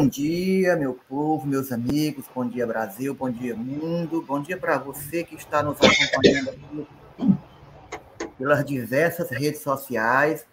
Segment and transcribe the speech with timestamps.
[0.00, 2.24] Bom dia, meu povo, meus amigos.
[2.34, 3.14] Bom dia, Brasil.
[3.14, 4.22] Bom dia, mundo.
[4.22, 6.86] Bom dia para você que está nos acompanhando
[8.38, 10.46] pelas diversas redes sociais.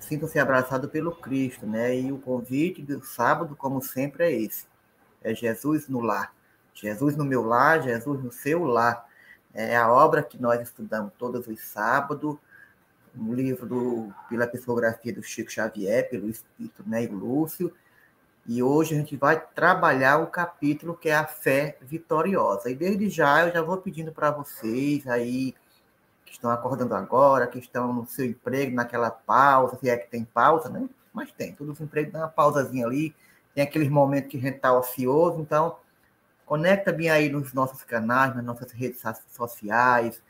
[0.00, 1.94] Sinta-se abraçado pelo Cristo, né?
[1.94, 4.64] E o convite do sábado, como sempre, é esse:
[5.22, 6.34] é Jesus no lar.
[6.72, 9.06] Jesus no meu lar, Jesus no seu lar.
[9.52, 12.38] É a obra que nós estudamos todos os sábados,
[13.14, 17.70] um livro do, pela psicografia do Chico Xavier, pelo Espírito né, e Lúcio.
[18.46, 22.70] E hoje a gente vai trabalhar o capítulo que é a fé vitoriosa.
[22.70, 25.54] E desde já eu já vou pedindo para vocês aí
[26.26, 30.24] que estão acordando agora, que estão no seu emprego, naquela pausa, se é que tem
[30.24, 30.86] pausa, né?
[31.12, 33.14] Mas tem, todos os empregos dão uma pausazinha ali,
[33.54, 35.76] tem aqueles momentos que a gente está ocioso, então
[36.44, 39.00] conecta bem aí nos nossos canais, nas nossas redes
[39.30, 40.20] sociais.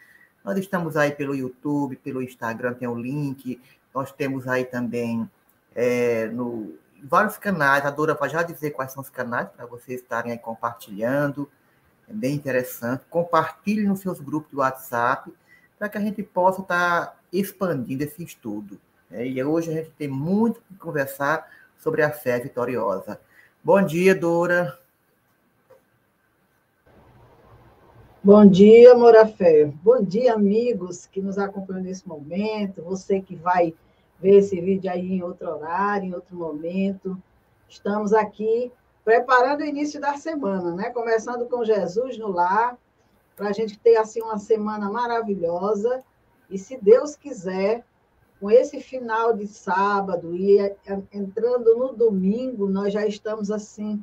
[0.45, 3.61] Nós estamos aí pelo YouTube, pelo Instagram, tem o link.
[3.93, 5.29] Nós temos aí também
[5.75, 6.75] é, no
[7.05, 7.85] vários canais.
[7.85, 11.49] A Dora vai já dizer quais são os canais para vocês estarem aí compartilhando.
[12.09, 13.05] É bem interessante.
[13.09, 15.33] Compartilhe nos seus grupos de WhatsApp
[15.79, 18.81] para que a gente possa estar tá expandindo esse estudo.
[19.11, 19.27] Né?
[19.27, 23.21] E hoje a gente tem muito que conversar sobre a fé vitoriosa.
[23.63, 24.79] Bom dia, Dora.
[28.23, 29.67] Bom dia, Morafé.
[29.83, 32.83] Bom dia, amigos que nos acompanham nesse momento.
[32.83, 33.75] Você que vai
[34.21, 37.21] ver esse vídeo aí em outro horário, em outro momento.
[37.69, 38.73] Estamos aqui
[39.05, 40.91] preparando o início da semana, né?
[40.91, 42.79] Começando com Jesus no lar,
[43.37, 46.03] para a gente ter assim uma semana maravilhosa.
[46.49, 47.85] E se Deus quiser,
[48.41, 50.59] com esse final de sábado e
[51.13, 54.03] entrando no domingo, nós já estamos assim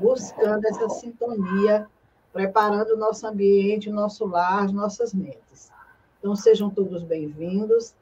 [0.00, 1.86] buscando essa sintonia
[2.32, 5.70] preparando o nosso ambiente, o nosso lar, as nossas mentes.
[6.18, 7.94] Então, sejam todos bem-vindos.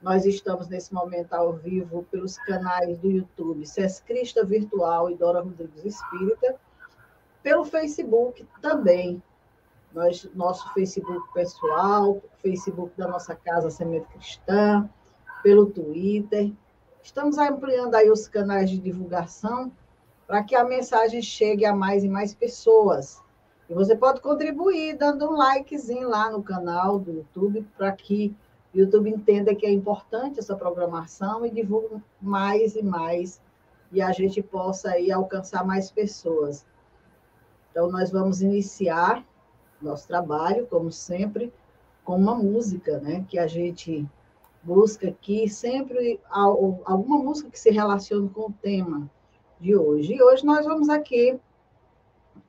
[0.00, 5.40] Nós estamos nesse momento ao vivo pelos canais do YouTube Cés Crista Virtual e Dora
[5.40, 6.54] Rodrigues Espírita,
[7.42, 9.20] pelo Facebook também.
[9.92, 14.88] Nós, nosso Facebook pessoal, Facebook da nossa casa Semente Cristã,
[15.42, 16.52] pelo Twitter.
[17.02, 19.72] Estamos ampliando aí os canais de divulgação
[20.28, 23.20] para que a mensagem chegue a mais e mais pessoas.
[23.68, 28.32] E você pode contribuir dando um likezinho lá no canal do YouTube para que
[28.74, 33.40] o YouTube entenda que é importante essa programação e divulgue mais e mais
[33.90, 36.66] e a gente possa aí alcançar mais pessoas.
[37.70, 39.24] Então, nós vamos iniciar
[39.80, 41.52] nosso trabalho, como sempre,
[42.04, 43.24] com uma música, né?
[43.28, 44.06] Que a gente
[44.62, 49.08] busca aqui sempre alguma música que se relacione com o tema
[49.60, 50.14] de hoje.
[50.14, 51.38] E hoje nós vamos aqui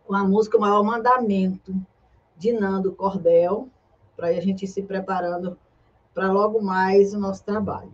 [0.05, 1.73] com a música O Maior Mandamento,
[2.35, 3.69] de Nando Cordel,
[4.15, 5.57] para a gente ir se preparando
[6.13, 7.91] para logo mais o nosso trabalho.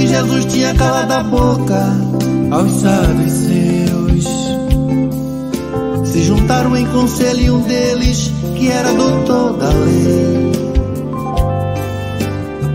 [0.00, 1.92] Que Jesus tinha calado a boca
[2.50, 4.24] aos sábios seus,
[6.08, 10.52] se juntaram em conselho e um deles, que era doutor da lei,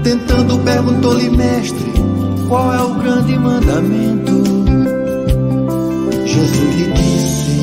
[0.04, 1.94] tentando perguntou-lhe, mestre,
[2.48, 4.44] qual é o grande mandamento?
[6.28, 7.60] Jesus lhe disse: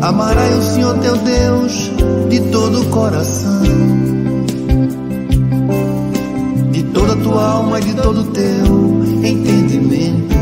[0.00, 1.90] Amarás o Senhor teu Deus
[2.30, 4.07] de todo o coração
[6.98, 10.34] toda tua alma e de todo teu entendimento.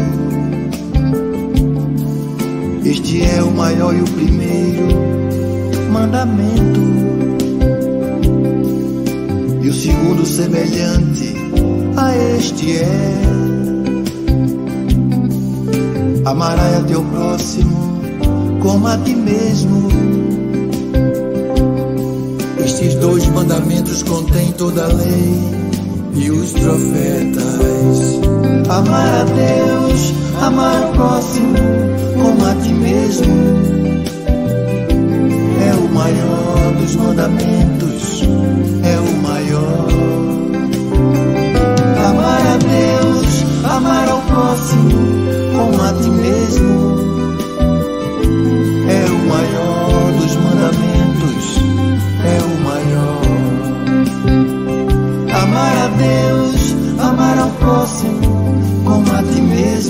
[2.83, 4.87] Este é o maior e o primeiro
[5.93, 6.81] mandamento.
[9.63, 11.35] E o segundo semelhante
[11.97, 13.23] a este é:
[16.25, 18.01] Amarás a teu próximo
[18.63, 19.89] como a ti mesmo.
[22.65, 25.66] Estes dois mandamentos contêm toda a lei
[26.17, 28.21] e os profetas.
[28.69, 31.59] Amar a Deus, amar o próximo
[32.15, 33.35] como a ti mesmo.
[35.61, 38.23] É o maior dos mandamentos,
[38.83, 39.87] é o maior.
[42.09, 44.91] Amar a Deus, amar ao próximo
[45.57, 46.86] como a ti mesmo.
[55.97, 58.21] Deus, amar ao próximo
[58.85, 59.86] como a ti mesmo.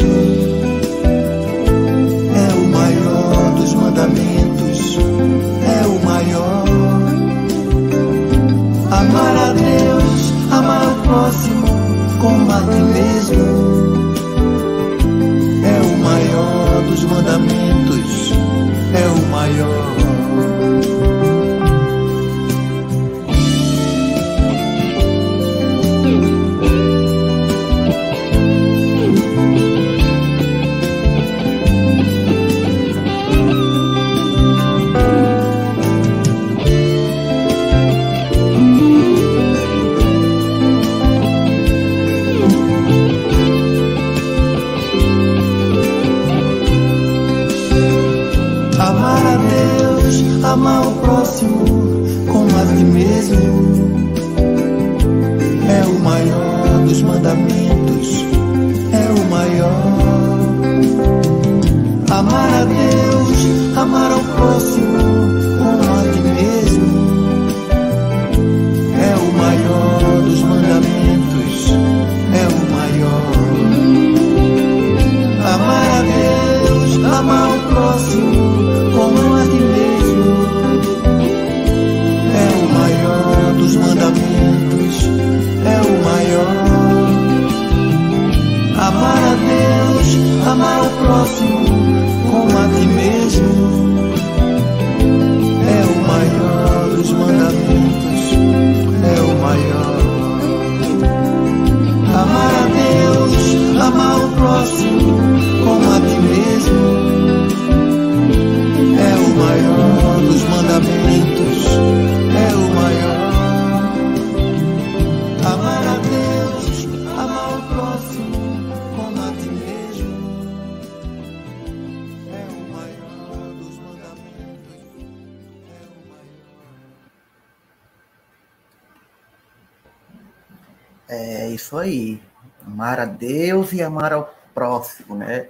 [131.67, 132.23] Isso aí.
[132.65, 135.49] Amar a Deus e amar ao próximo, né?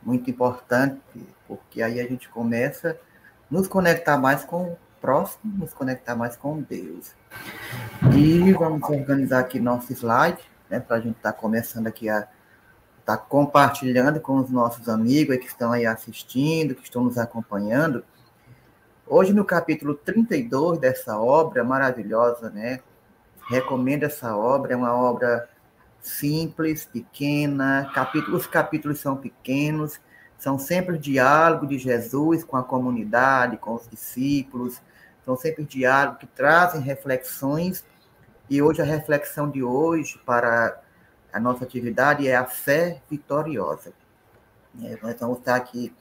[0.00, 1.00] Muito importante,
[1.48, 2.94] porque aí a gente começa a
[3.50, 7.12] nos conectar mais com o próximo, nos conectar mais com Deus.
[8.16, 10.38] E vamos organizar aqui nosso slide,
[10.70, 10.78] né?
[10.78, 12.28] Para a gente estar começando aqui a
[13.00, 18.04] estar compartilhando com os nossos amigos que estão aí assistindo, que estão nos acompanhando.
[19.04, 22.80] Hoje, no capítulo 32 dessa obra maravilhosa, né?
[23.48, 25.48] Recomendo essa obra, é uma obra
[26.06, 30.00] simples, pequena, capítulos, os capítulos são pequenos,
[30.38, 34.80] são sempre diálogo de Jesus com a comunidade, com os discípulos,
[35.24, 37.84] são sempre diálogos que trazem reflexões,
[38.48, 40.80] e hoje a reflexão de hoje para
[41.32, 43.92] a nossa atividade é a fé vitoriosa.
[44.82, 45.92] É, nós vamos estar aqui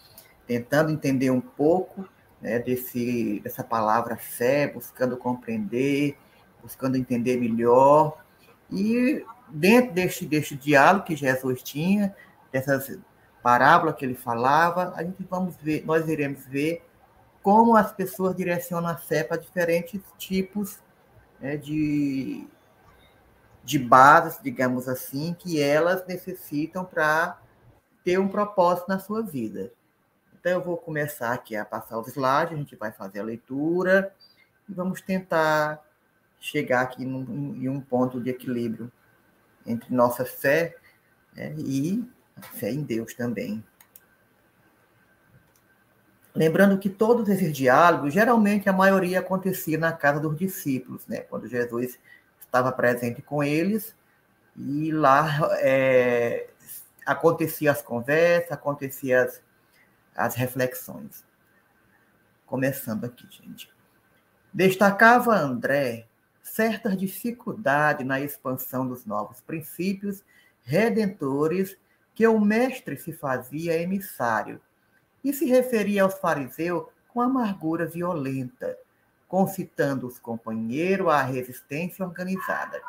[0.45, 2.07] tentando entender um pouco
[2.41, 6.17] né, desse, dessa palavra fé, buscando compreender,
[6.61, 8.23] buscando entender melhor.
[8.71, 12.15] E dentro deste, deste diálogo que Jesus tinha,
[12.51, 12.97] dessas
[13.41, 16.83] parábolas que ele falava, a gente vamos ver, nós iremos ver
[17.43, 20.79] como as pessoas direcionam a fé para diferentes tipos
[21.39, 22.47] né, de,
[23.63, 27.39] de bases, digamos assim, que elas necessitam para
[28.03, 29.71] ter um propósito na sua vida.
[30.33, 34.11] Então, eu vou começar aqui a passar os slides, a gente vai fazer a leitura
[34.67, 35.83] e vamos tentar
[36.39, 38.91] chegar aqui num, em um ponto de equilíbrio
[39.65, 40.75] entre nossa fé
[41.33, 43.63] né, e a fé em Deus também.
[46.33, 51.47] Lembrando que todos esses diálogos, geralmente a maioria acontecia na casa dos discípulos, né, quando
[51.47, 51.97] Jesus
[52.39, 53.95] estava presente com eles,
[54.57, 56.47] e lá é,
[57.05, 59.41] acontecia as conversas, acontecia as,
[60.15, 61.23] as reflexões.
[62.45, 63.69] Começando aqui, gente.
[64.53, 66.07] Destacava André
[66.45, 70.23] certas dificuldades na expansão dos novos princípios
[70.63, 71.75] redentores
[72.13, 74.61] que o mestre se fazia emissário
[75.23, 78.77] e se referia aos fariseus com amargura violenta,
[79.27, 82.79] concitando os companheiros à resistência organizada.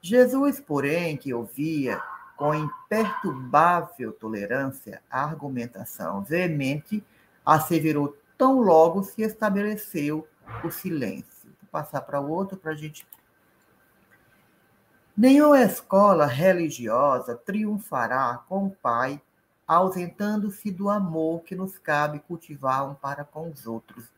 [0.00, 2.00] Jesus, porém, que ouvia
[2.36, 7.04] com imperturbável tolerância a argumentação veemente,
[7.44, 10.26] asseverou tão logo se estabeleceu
[10.64, 11.39] o silêncio.
[11.70, 13.06] Passar para o outro para a gente.
[15.16, 19.20] Nenhuma escola religiosa triunfará com o Pai,
[19.66, 24.10] ausentando-se do amor que nos cabe cultivar um para com os outros.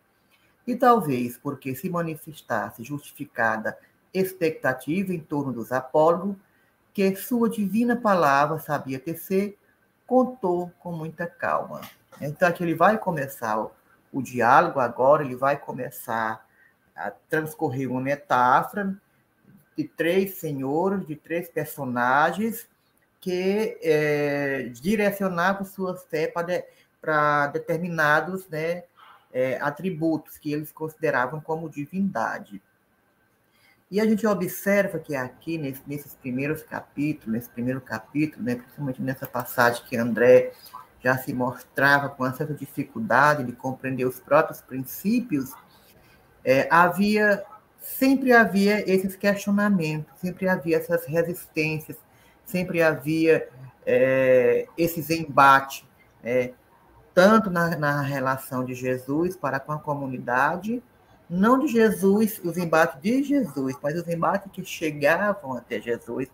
[0.66, 3.76] E talvez porque se manifestasse justificada
[4.14, 6.36] expectativa em torno dos apólogos,
[6.94, 9.58] que sua divina palavra sabia tecer,
[10.06, 11.80] contou com muita calma.
[12.20, 13.72] Então, aqui ele vai começar o,
[14.12, 16.46] o diálogo agora, ele vai começar
[17.28, 18.94] transcorrer uma metáfora
[19.76, 22.68] de três senhores, de três personagens
[23.20, 28.82] que é, direcionavam sua fé para de, determinados né,
[29.32, 32.60] é, atributos que eles consideravam como divindade.
[33.90, 39.02] E a gente observa que aqui, nesse, nesses primeiros capítulos, nesse primeiro capítulo, né, principalmente
[39.02, 40.52] nessa passagem que André
[41.02, 45.52] já se mostrava com uma certa dificuldade de compreender os próprios princípios,
[46.44, 47.44] é, havia
[47.82, 51.96] sempre havia esses questionamentos, sempre havia essas resistências,
[52.44, 53.48] sempre havia
[53.84, 55.84] é, esses embates,
[56.22, 56.52] é,
[57.12, 60.82] tanto na, na, relação de Jesus para com a comunidade,
[61.28, 66.28] não de Jesus, os embates de Jesus, mas os embates que chegavam até Jesus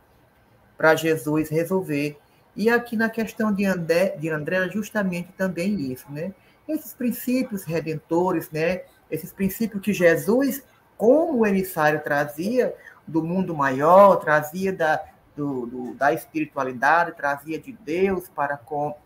[0.77, 2.19] para Jesus resolver.
[2.55, 6.33] E aqui na questão de André, de André, justamente também isso, né?
[6.69, 8.83] Esses princípios redentores, né?
[9.11, 10.62] Esses princípios que Jesus,
[10.97, 12.75] como emissário, trazia
[13.07, 15.00] do mundo maior, trazia da,
[15.35, 18.97] do, do, da espiritualidade, trazia de Deus para com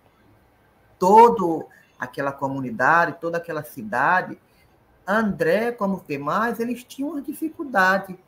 [0.98, 1.66] toda
[1.98, 4.38] aquela comunidade, toda aquela cidade.
[5.06, 8.18] André, como os demais, eles tinham uma dificuldade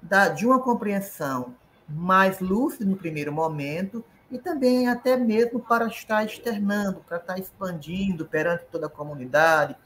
[0.00, 1.54] da, de uma compreensão
[1.88, 8.26] mais lúcida no primeiro momento e também até mesmo para estar externando, para estar expandindo
[8.26, 9.76] perante toda a comunidade,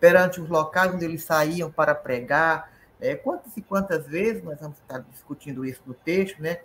[0.00, 2.72] perante os locais onde eles saíam para pregar.
[3.00, 6.58] É, quantas e quantas vezes, nós vamos estar discutindo isso no texto, né?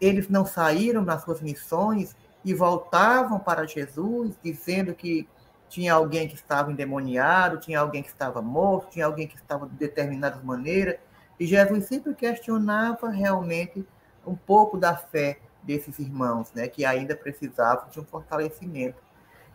[0.00, 5.28] eles não saíram nas suas missões e voltavam para Jesus dizendo que
[5.68, 9.74] tinha alguém que estava endemoniado, tinha alguém que estava morto, tinha alguém que estava de
[9.74, 10.98] determinada maneira.
[11.38, 13.86] E Jesus sempre questionava realmente
[14.26, 18.96] um pouco da fé desses irmãos, né, que ainda precisavam de um fortalecimento.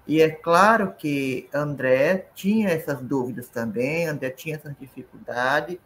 [0.05, 5.77] E é claro que André tinha essas dúvidas também, André tinha essas dificuldades,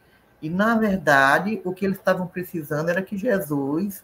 [0.41, 4.03] e na verdade o que eles estavam precisando era que Jesus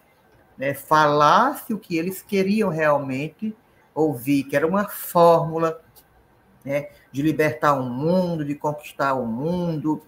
[0.58, 3.56] né, falasse o que eles queriam realmente
[3.94, 5.82] ouvir, que era uma fórmula
[6.64, 10.02] né, de libertar o mundo, de conquistar o mundo,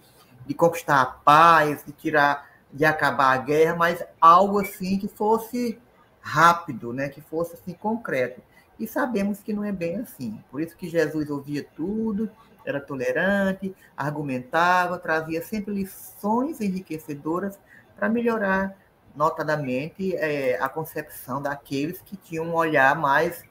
[0.46, 5.78] de conquistar a paz, de tirar, de acabar a guerra, mas algo assim que fosse
[6.20, 8.40] rápido, né, que fosse assim concreto.
[8.78, 10.42] E sabemos que não é bem assim.
[10.50, 12.30] Por isso que Jesus ouvia tudo,
[12.64, 17.58] era tolerante, argumentava, trazia sempre lições enriquecedoras
[17.96, 18.76] para melhorar
[19.14, 23.44] notadamente é, a concepção daqueles que tinham um olhar mais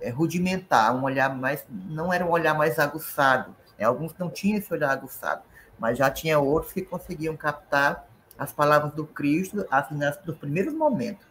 [0.00, 3.54] é, rudimentar, um olhar mais não era um olhar mais aguçado.
[3.78, 3.84] Né?
[3.84, 5.42] Alguns não tinham esse olhar aguçado,
[5.78, 8.08] mas já tinha outros que conseguiam captar
[8.38, 11.26] as palavras do Cristo assim, nos primeiros momentos.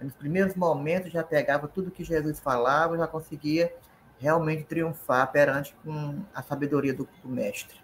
[0.00, 3.74] Nos primeiros momentos já pegava tudo que Jesus falava, já conseguia
[4.18, 7.76] realmente triunfar perante com a sabedoria do, do mestre.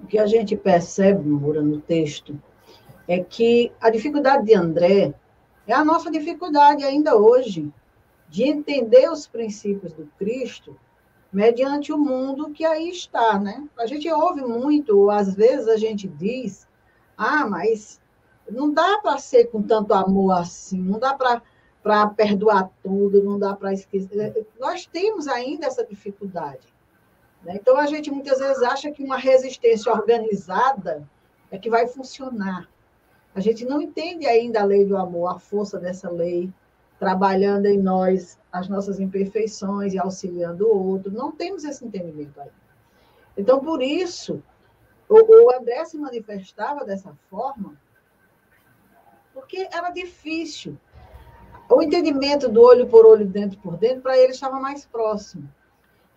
[0.00, 2.40] O que a gente percebe, Moura, no texto,
[3.08, 5.14] é que a dificuldade de André
[5.66, 7.72] é a nossa dificuldade ainda hoje
[8.28, 10.76] de entender os princípios do Cristo
[11.32, 13.66] mediante o mundo que aí está, né?
[13.78, 16.66] A gente ouve muito, às vezes a gente diz,
[17.16, 18.00] ah, mas
[18.50, 23.54] não dá para ser com tanto amor assim, não dá para perdoar tudo, não dá
[23.54, 24.46] para esquecer.
[24.58, 26.66] Nós temos ainda essa dificuldade.
[27.42, 27.56] Né?
[27.56, 31.06] Então, a gente muitas vezes acha que uma resistência organizada
[31.50, 32.68] é que vai funcionar.
[33.34, 36.52] A gente não entende ainda a lei do amor, a força dessa lei,
[36.98, 41.10] trabalhando em nós as nossas imperfeições e auxiliando o outro.
[41.10, 42.52] Não temos esse entendimento ainda.
[43.36, 44.40] Então, por isso,
[45.08, 47.76] o, o André se manifestava dessa forma,
[49.34, 50.78] porque era difícil.
[51.68, 55.48] O entendimento do olho por olho, dentro por dentro, para ele estava mais próximo.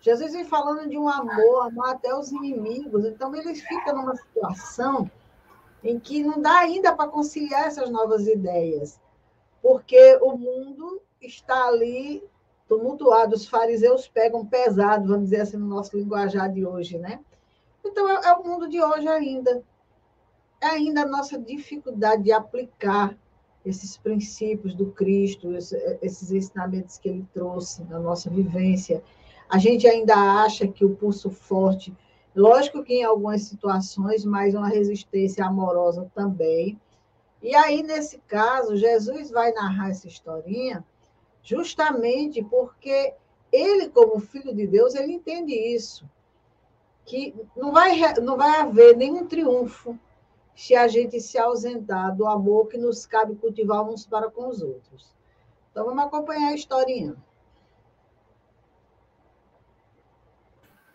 [0.00, 3.04] Jesus vem falando de um amor, amar até os inimigos.
[3.04, 5.10] Então, ele fica numa situação
[5.82, 9.00] em que não dá ainda para conciliar essas novas ideias,
[9.60, 12.22] porque o mundo está ali
[12.68, 17.20] tumultuado, os fariseus pegam pesado, vamos dizer assim, no nosso linguajar de hoje, né?
[17.84, 19.62] Então, é, é o mundo de hoje ainda.
[20.60, 23.16] É ainda a nossa dificuldade de aplicar
[23.64, 25.52] esses princípios do Cristo,
[26.02, 29.02] esses ensinamentos que ele trouxe na nossa vivência.
[29.48, 31.94] A gente ainda acha que o pulso forte
[32.38, 36.80] Lógico que em algumas situações, mas uma resistência amorosa também.
[37.42, 40.84] E aí, nesse caso, Jesus vai narrar essa historinha
[41.42, 43.12] justamente porque
[43.50, 46.08] ele, como filho de Deus, ele entende isso.
[47.04, 49.98] Que não vai, não vai haver nenhum triunfo
[50.58, 54.60] se a gente se ausentar do amor que nos cabe cultivar uns para com os
[54.60, 55.14] outros.
[55.70, 57.14] Então, vamos acompanhar a historinha.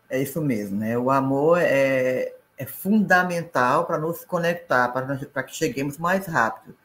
[0.09, 0.97] É isso mesmo, né?
[0.97, 6.75] O amor é, é fundamental para nos conectar, para que cheguemos mais rápido.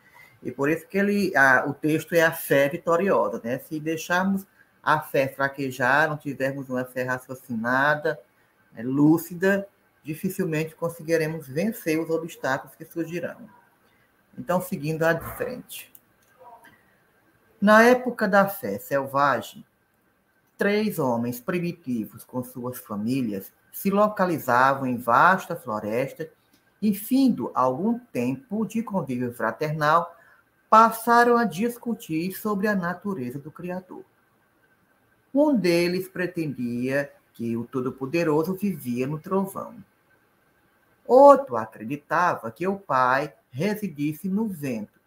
[0.41, 3.59] E por isso que ele, a, o texto é a fé vitoriosa, né?
[3.59, 4.47] Se deixarmos
[4.81, 8.21] a fé fraquejar, não tivermos uma fé raciocinada,
[8.73, 9.69] né, lúcida,
[10.09, 13.47] dificilmente conseguiremos vencer os obstáculos que surgirão.
[14.39, 15.93] Então, seguindo adiante.
[17.61, 19.67] Na época da fé selvagem,
[20.57, 26.31] três homens primitivos com suas famílias se localizavam em vasta floresta
[26.81, 30.17] e, findo algum tempo de convívio fraternal,
[30.71, 34.05] passaram a discutir sobre a natureza do Criador.
[35.35, 39.77] Um deles pretendia que o Todo-Poderoso vivia no trovão.
[41.09, 45.01] Outro acreditava que o Pai residisse no vento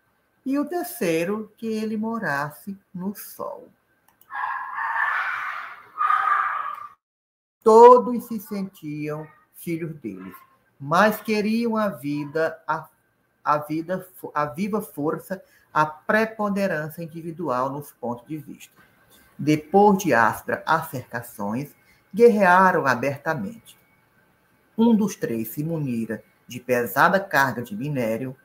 [0.44, 3.70] E o terceiro, que ele morasse no sol.
[7.64, 10.36] Todos se sentiam filhos deles,
[10.80, 12.90] mas queriam a vida, a,
[13.44, 18.74] a vida, a viva força, a preponderância individual nos pontos de vista.
[19.38, 21.76] Depois de ásperas acercações,
[22.12, 23.81] guerrearam abertamente.
[24.82, 28.36] Um dos três se munira de pesada carga de minério,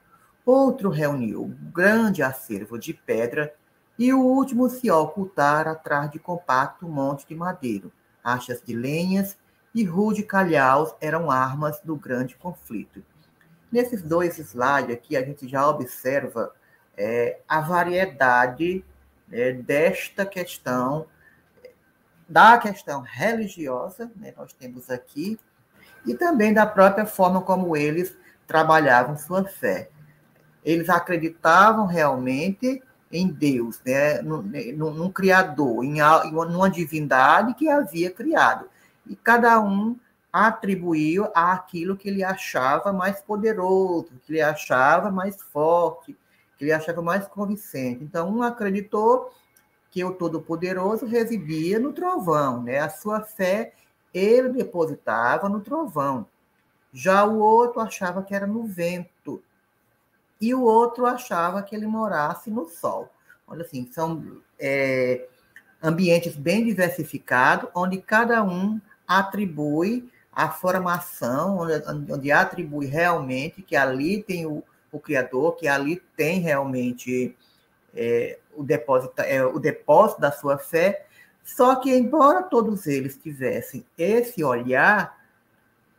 [0.44, 3.54] outro reuniu grande acervo de pedra
[3.98, 7.90] e o último se ocultara atrás de compacto monte de madeiro,
[8.22, 9.34] achas de lenhas
[9.74, 13.02] e rude calhaus eram armas do grande conflito.
[13.72, 16.52] Nesses dois slides aqui, a gente já observa
[16.98, 18.84] é, a variedade
[19.32, 21.06] é, desta questão,
[22.28, 25.38] da questão religiosa, né, nós temos aqui,
[26.06, 28.16] e também da própria forma como eles
[28.46, 29.90] trabalhavam sua fé.
[30.64, 34.20] Eles acreditavam realmente em Deus, né?
[34.22, 38.68] num, num criador, em, uma divindade que havia criado.
[39.06, 39.96] E cada um
[40.32, 46.16] atribuiu aquilo que ele achava mais poderoso, que ele achava mais forte,
[46.58, 48.04] que ele achava mais convincente.
[48.04, 49.32] Então, um acreditou
[49.90, 52.80] que o Todo-Poderoso residia no trovão, né?
[52.80, 53.72] A sua fé
[54.16, 56.26] ele depositava no trovão.
[56.92, 59.42] Já o outro achava que era no vento.
[60.40, 63.10] E o outro achava que ele morasse no sol.
[63.46, 65.26] Olha assim, são é,
[65.82, 74.22] ambientes bem diversificados, onde cada um atribui a formação, onde, onde atribui realmente que ali
[74.22, 77.36] tem o, o Criador, que ali tem realmente
[77.94, 81.06] é, o, depósito, é, o depósito da sua fé,
[81.46, 85.16] só que, embora todos eles tivessem esse olhar,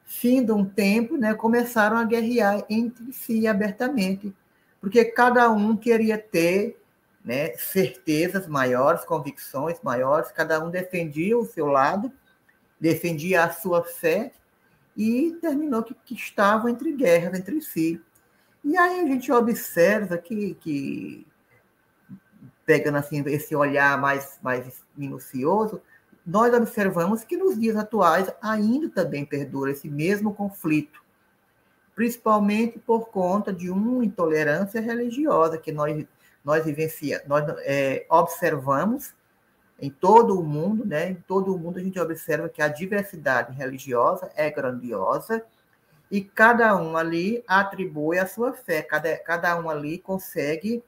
[0.03, 4.35] fim de um tempo, né, começaram a guerrear entre si abertamente,
[4.81, 6.77] porque cada um queria ter
[7.23, 12.11] né, certezas maiores, convicções maiores, cada um defendia o seu lado,
[12.77, 14.33] defendia a sua fé,
[14.97, 18.01] e terminou que, que estavam entre guerras entre si.
[18.65, 21.25] E aí a gente observa que, que
[22.67, 25.81] pegando assim esse olhar mais, mais minucioso,
[26.25, 31.01] nós observamos que nos dias atuais ainda também perdura esse mesmo conflito,
[31.95, 36.05] principalmente por conta de uma intolerância religiosa que nós
[36.43, 39.13] nós vivencia, nós é, observamos
[39.79, 41.09] em todo o mundo, né?
[41.09, 45.43] Em todo o mundo a gente observa que a diversidade religiosa é grandiosa
[46.09, 50.83] e cada um ali atribui a sua fé, cada, cada um ali consegue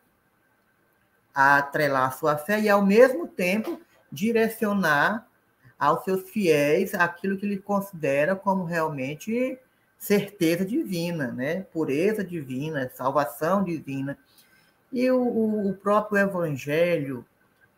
[1.34, 3.80] a atrelar a sua fé e, ao mesmo tempo,
[4.12, 5.28] direcionar
[5.78, 9.58] aos seus fiéis aquilo que ele considera como realmente
[9.98, 11.62] certeza divina, né?
[11.62, 14.18] pureza divina, salvação divina.
[14.92, 17.26] E o, o próprio evangelho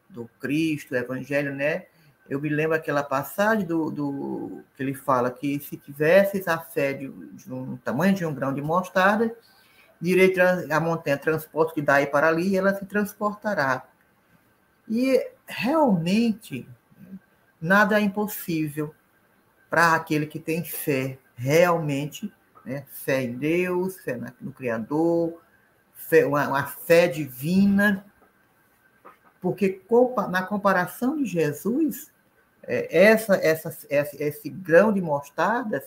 [0.09, 1.85] do Cristo, o evangelho, né?
[2.29, 6.93] Eu me lembro aquela passagem do, do que ele fala que se tivesses a fé
[6.93, 9.35] de, de um tamanho de um grão de mostarda,
[10.01, 10.33] direi
[10.71, 13.87] a montanha transporte que daí para ali, ela se transportará.
[14.89, 16.67] E realmente
[17.61, 18.93] nada é impossível
[19.69, 22.33] para aquele que tem fé, realmente,
[22.65, 22.85] né?
[22.89, 25.39] fé em Deus, fé no Criador,
[25.93, 28.05] fé, uma, uma fé divina,
[29.39, 29.81] porque
[30.29, 32.11] na comparação de Jesus,
[32.63, 35.83] é, essa, essa, esse grão de mostardas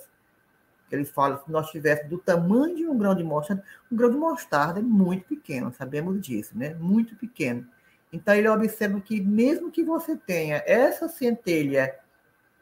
[0.94, 4.16] ele fala, se nós tivéssemos do tamanho de um grão de mostarda, um grão de
[4.16, 6.74] mostarda é muito pequeno, sabemos disso, né?
[6.74, 7.66] Muito pequeno.
[8.12, 11.94] Então ele observa que mesmo que você tenha essa centelha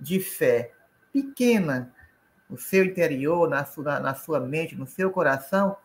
[0.00, 0.72] de fé
[1.12, 1.92] pequena
[2.48, 5.76] no seu interior, na sua, na sua mente, no seu coração,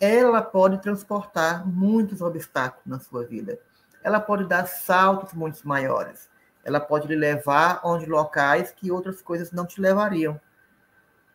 [0.00, 3.58] ela pode transportar muitos obstáculos na sua vida.
[4.02, 6.28] Ela pode dar saltos muito maiores.
[6.64, 10.40] Ela pode lhe levar onde locais que outras coisas não te levariam.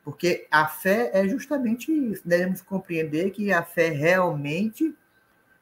[0.03, 2.27] Porque a fé é justamente isso.
[2.27, 4.95] Devemos compreender que a fé realmente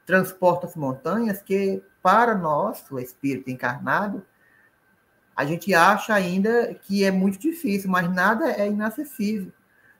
[0.05, 4.25] transporta as montanhas, que para nós, o espírito encarnado,
[5.35, 9.51] a gente acha ainda que é muito difícil, mas nada é inacessível.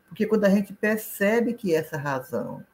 [0.07, 2.65] Porque quando a gente percebe que essa razão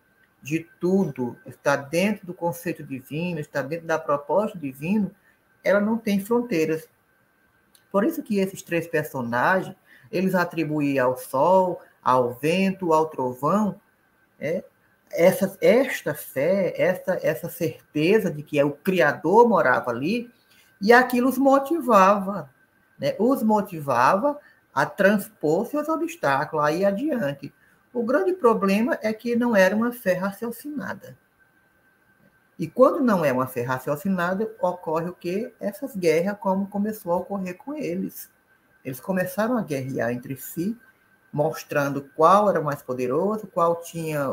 [0.42, 5.12] de tudo está dentro do conceito divino, está dentro da proposta divina,
[5.64, 6.88] ela não tem fronteiras.
[7.92, 9.76] Por isso que esses três personagens
[10.12, 13.80] eles atribuíam ao sol, ao vento, ao trovão,
[14.40, 14.64] é,
[15.12, 20.32] essa, esta fé, essa, essa certeza de que é o Criador morava ali,
[20.82, 22.50] e aquilo os motivava,
[23.00, 23.16] né?
[23.18, 24.40] os motivava
[24.74, 27.54] a transpor seus obstáculos, aí adiante.
[27.94, 31.18] O grande problema é que não era uma fé raciocinada.
[32.60, 35.54] E quando não é uma fé raciocinada, ocorre o quê?
[35.60, 38.30] Essas guerras, como começou a ocorrer com eles.
[38.86, 40.78] Eles começaram a guerrear entre si,
[41.34, 44.32] mostrando qual era mais poderoso, qual tinha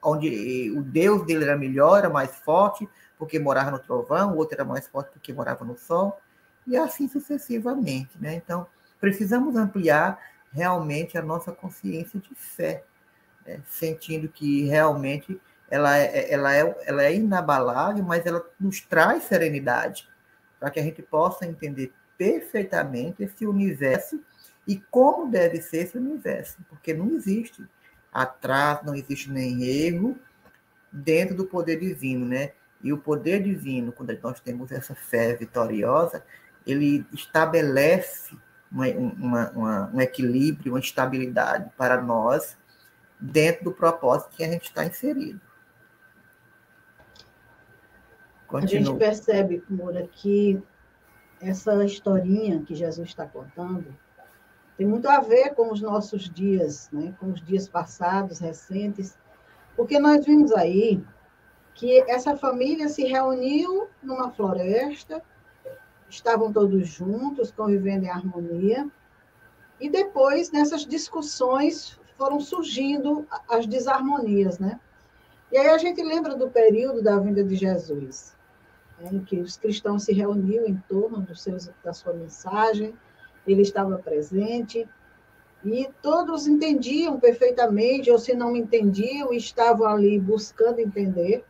[0.00, 4.54] onde o Deus dele era melhor, era mais forte, porque morava no trovão, o outro
[4.54, 6.20] era mais forte porque morava no sol,
[6.66, 8.10] e assim sucessivamente.
[8.20, 8.36] Né?
[8.36, 8.66] Então,
[9.00, 10.18] precisamos ampliar
[10.52, 12.84] realmente a nossa consciência de fé,
[13.44, 13.60] né?
[13.66, 20.08] sentindo que realmente ela é, ela, é, ela é inabalável, mas ela nos traz serenidade,
[20.60, 21.92] para que a gente possa entender
[22.22, 24.20] perfeitamente esse universo
[24.64, 27.66] e como deve ser esse universo, porque não existe
[28.12, 30.16] atraso, não existe nem erro
[30.92, 32.52] dentro do poder divino, né?
[32.80, 36.24] E o poder divino, quando nós temos essa fé vitoriosa,
[36.64, 38.36] ele estabelece
[38.70, 42.56] uma, uma, uma, um equilíbrio, uma estabilidade para nós
[43.18, 45.40] dentro do propósito que a gente está inserido.
[48.46, 48.80] Continua.
[48.80, 50.62] A gente percebe, Moura, que
[51.42, 53.94] essa historinha que Jesus está contando
[54.76, 57.14] tem muito a ver com os nossos dias, né?
[57.20, 59.18] com os dias passados, recentes,
[59.76, 61.04] porque nós vimos aí
[61.74, 65.22] que essa família se reuniu numa floresta,
[66.08, 68.88] estavam todos juntos, convivendo em harmonia,
[69.80, 74.78] e depois, nessas discussões, foram surgindo as desarmonias, né?
[75.50, 78.34] E aí a gente lembra do período da vinda de Jesus,
[79.02, 82.94] né, em que os cristãos se reuniam em torno seus, da sua mensagem,
[83.46, 84.88] ele estava presente,
[85.64, 91.44] e todos entendiam perfeitamente, ou se não entendiam, estavam ali buscando entender.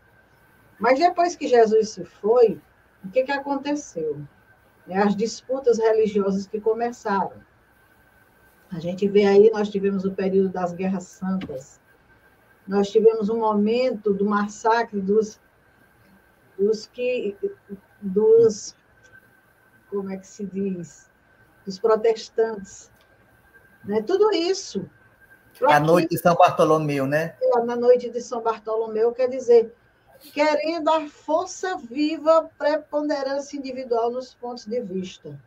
[0.79, 2.61] Mas depois que Jesus se foi,
[3.05, 4.21] o que, que aconteceu?
[4.89, 7.33] É, as disputas religiosas que começaram.
[8.71, 11.81] A gente vê aí, nós tivemos o período das guerras santas,
[12.67, 15.41] nós tivemos um momento do massacre dos,
[16.63, 17.37] dos que,
[18.01, 18.77] dos,
[19.91, 21.11] como é que se diz,
[21.67, 22.91] dos protestantes.
[23.85, 24.01] Né?
[24.03, 24.89] Tudo isso.
[25.69, 27.37] A noite de São Bartolomeu, né?
[27.43, 29.75] É, na noite de São Bartolomeu, quer dizer,
[30.33, 35.39] querendo a força viva, preponderância individual nos pontos de vista.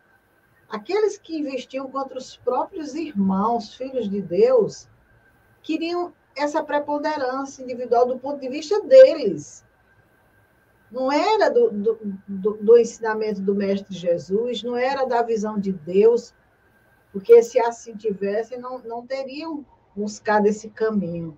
[0.70, 4.88] Aqueles que investiam contra os próprios irmãos, filhos de Deus,
[5.64, 9.65] queriam essa preponderância individual do ponto de vista deles
[10.92, 15.72] não era do, do, do, do, ensinamento do Mestre Jesus, não era da visão de
[15.72, 16.34] Deus,
[17.12, 21.38] porque se assim tivessem, não, não teriam buscado esse caminho.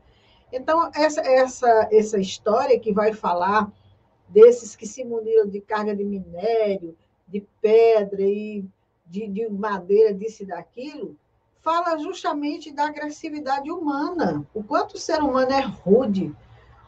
[0.52, 3.72] Então, essa, essa, essa história que vai falar
[4.30, 8.66] desses que se muniram de carga de minério, de pedra e
[9.06, 11.16] de, de madeira, disso e daquilo,
[11.62, 16.34] fala justamente da agressividade humana, o quanto o ser humano é rude,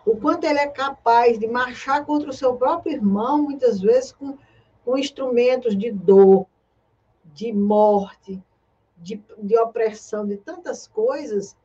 [0.09, 4.35] o quanto ele é capaz de marchar contra o seu próprio irmão, muitas vezes com,
[4.83, 6.47] com instrumentos de dor,
[7.25, 8.41] de morte,
[8.97, 11.55] de, de opressão, de tantas coisas,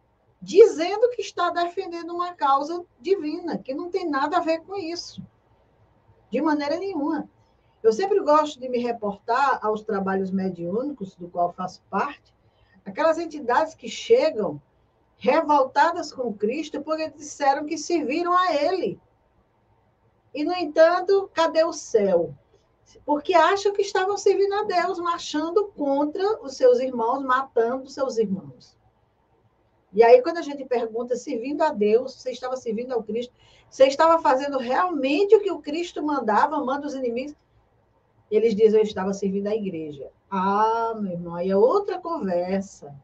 [0.42, 5.22] dizendo que está defendendo uma causa divina, que não tem nada a ver com isso,
[6.30, 7.26] de maneira nenhuma.
[7.82, 12.34] Eu sempre gosto de me reportar aos trabalhos mediúnicos, do qual faço parte,
[12.84, 14.60] aquelas entidades que chegam
[15.24, 19.00] revoltadas com Cristo porque disseram que serviram a Ele.
[20.34, 22.34] E, no entanto, cadê o céu?
[23.06, 28.18] Porque acham que estavam servindo a Deus, marchando contra os seus irmãos, matando os seus
[28.18, 28.76] irmãos.
[29.94, 33.32] E aí, quando a gente pergunta, servindo a Deus, você estava servindo ao Cristo,
[33.70, 37.34] você estava fazendo realmente o que o Cristo mandava, amando os inimigos?
[38.30, 40.10] Eles dizem, eu estava servindo a igreja.
[40.30, 42.94] Ah, meu irmão, aí é outra conversa.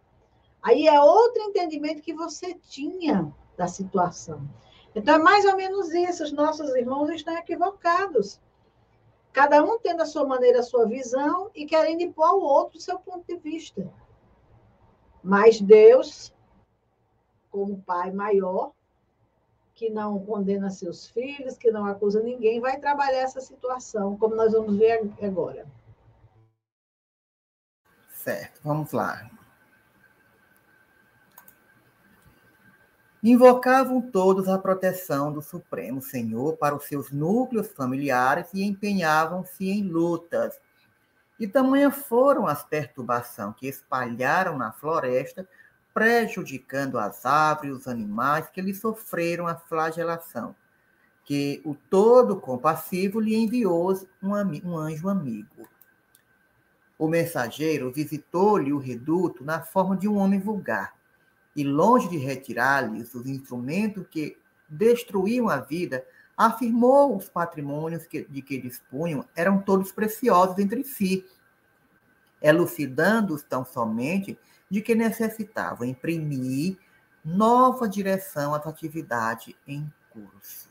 [0.62, 4.48] Aí é outro entendimento que você tinha da situação.
[4.94, 6.24] Então, é mais ou menos isso.
[6.24, 8.40] Os nossos irmãos estão equivocados.
[9.32, 12.80] Cada um tendo a sua maneira, a sua visão e querendo impor ao outro o
[12.80, 13.88] seu ponto de vista.
[15.22, 16.32] Mas Deus,
[17.50, 18.72] como Pai maior,
[19.74, 24.52] que não condena seus filhos, que não acusa ninguém, vai trabalhar essa situação, como nós
[24.52, 25.66] vamos ver agora.
[28.10, 29.30] Certo, vamos lá.
[33.22, 39.82] Invocavam todos a proteção do Supremo Senhor para os seus núcleos familiares e empenhavam-se em
[39.82, 40.58] lutas.
[41.38, 45.46] E tamanha foram as perturbações que espalharam na floresta,
[45.92, 50.56] prejudicando as árvores e os animais que lhe sofreram a flagelação,
[51.22, 54.30] que o todo compassivo lhe enviou um,
[54.64, 55.68] um anjo amigo.
[56.98, 60.99] O mensageiro visitou-lhe o reduto na forma de um homem vulgar
[61.54, 64.36] e longe de retirar-lhes os instrumentos que
[64.68, 66.04] destruíam a vida,
[66.36, 71.26] afirmou os patrimônios que, de que dispunham eram todos preciosos entre si,
[72.40, 74.38] elucidando-os tão somente
[74.70, 76.78] de que necessitavam imprimir
[77.24, 80.70] nova direção às atividades em curso.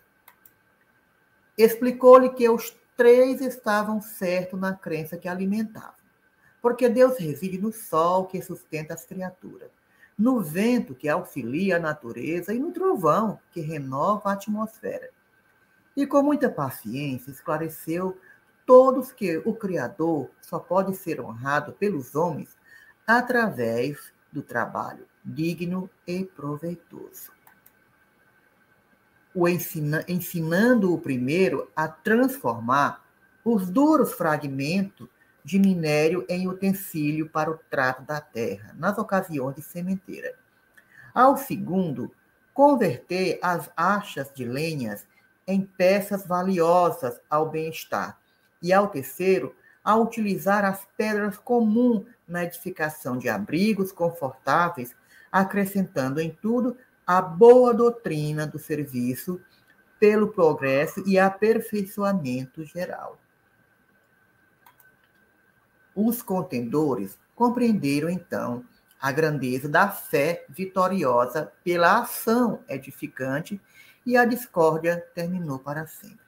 [1.58, 5.94] Explicou-lhe que os três estavam certos na crença que alimentavam,
[6.62, 9.70] porque Deus reside no sol que sustenta as criaturas,
[10.20, 15.10] no vento que auxilia a natureza e no trovão que renova a atmosfera.
[15.96, 18.20] E com muita paciência esclareceu
[18.66, 22.58] todos que o Criador só pode ser honrado pelos homens
[23.08, 27.32] através do trabalho digno e proveitoso.
[29.34, 33.06] O ensina, ensinando o primeiro a transformar
[33.46, 35.08] os duros fragmentos
[35.50, 40.36] de minério em utensílio para o trato da terra, nas ocasiões de sementeira.
[41.12, 42.14] Ao segundo,
[42.54, 45.08] converter as achas de lenhas
[45.48, 48.20] em peças valiosas ao bem-estar.
[48.62, 54.96] E ao terceiro, a utilizar as pedras comuns na edificação de abrigos confortáveis,
[55.32, 59.42] acrescentando em tudo a boa doutrina do serviço
[60.00, 63.18] pelo progresso e aperfeiçoamento geral.
[65.96, 68.64] Os contendores compreenderam então
[69.02, 73.60] a grandeza da fé vitoriosa pela ação edificante
[74.06, 76.26] e a discórdia terminou para sempre.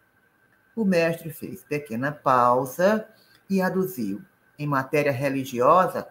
[0.75, 3.07] O mestre fez pequena pausa
[3.49, 4.21] e aduziu:
[4.57, 6.07] em matéria religiosa,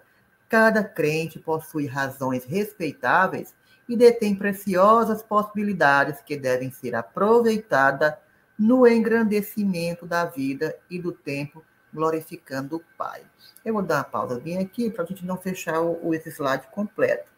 [0.49, 3.55] cada crente possui razões respeitáveis
[3.89, 8.15] e detém preciosas possibilidades que devem ser aproveitadas
[8.59, 13.23] no engrandecimento da vida e do tempo, glorificando o Pai.
[13.65, 17.29] Eu vou dar uma bem aqui para a gente não fechar o, esse slide completo.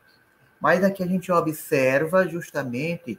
[0.60, 3.18] Mas aqui a gente observa justamente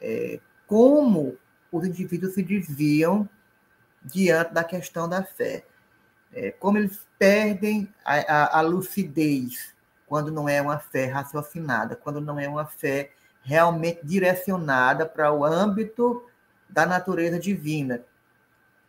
[0.00, 1.36] é, como
[1.70, 3.28] os indivíduos se desviam
[4.02, 5.64] diante da questão da fé
[6.32, 9.74] é, como eles perdem a, a, a, lucidez
[10.06, 13.12] quando não é uma fé raciocinada, quando não é uma fé
[13.42, 16.26] realmente direcionada para o âmbito
[16.68, 18.02] da natureza divina.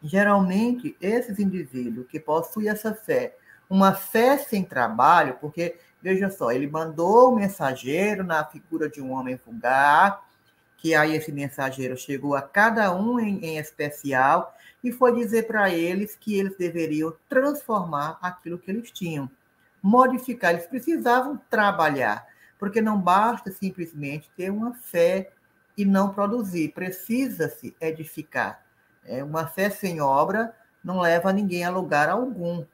[0.04, 3.36] Geralmente, esses indivíduos que possuem essa fé,
[3.70, 9.12] uma fé sem trabalho, porque, veja só, ele mandou o mensageiro na figura de um
[9.12, 10.28] homem vulgar,
[10.76, 15.70] que aí esse mensageiro chegou a cada um em, em especial e foi dizer para
[15.70, 19.30] eles que eles deveriam transformar aquilo que eles tinham,
[19.82, 20.52] modificar.
[20.52, 22.26] Eles precisavam trabalhar,
[22.58, 25.32] porque não basta simplesmente ter uma fé
[25.78, 28.66] e não produzir, precisa-se edificar.
[29.06, 32.66] É, uma fé sem obra não leva ninguém a lugar algum.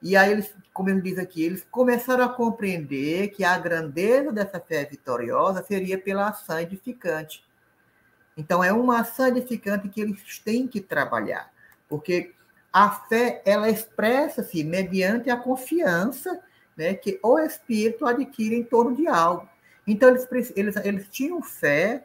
[0.00, 4.60] E aí eles, como ele diz aqui, eles começaram a compreender que a grandeza dessa
[4.60, 7.44] fé vitoriosa seria pela ação edificante.
[8.36, 11.52] Então, é uma ação edificante que eles têm que trabalhar,
[11.88, 12.32] porque
[12.72, 16.40] a fé ela expressa-se mediante a confiança
[16.76, 19.48] né, que o espírito adquire em torno de algo.
[19.84, 22.04] Então, eles, eles, eles tinham fé,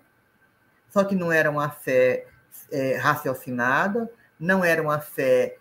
[0.89, 2.25] só que não era uma fé
[2.71, 5.57] é, raciocinada, não era uma fé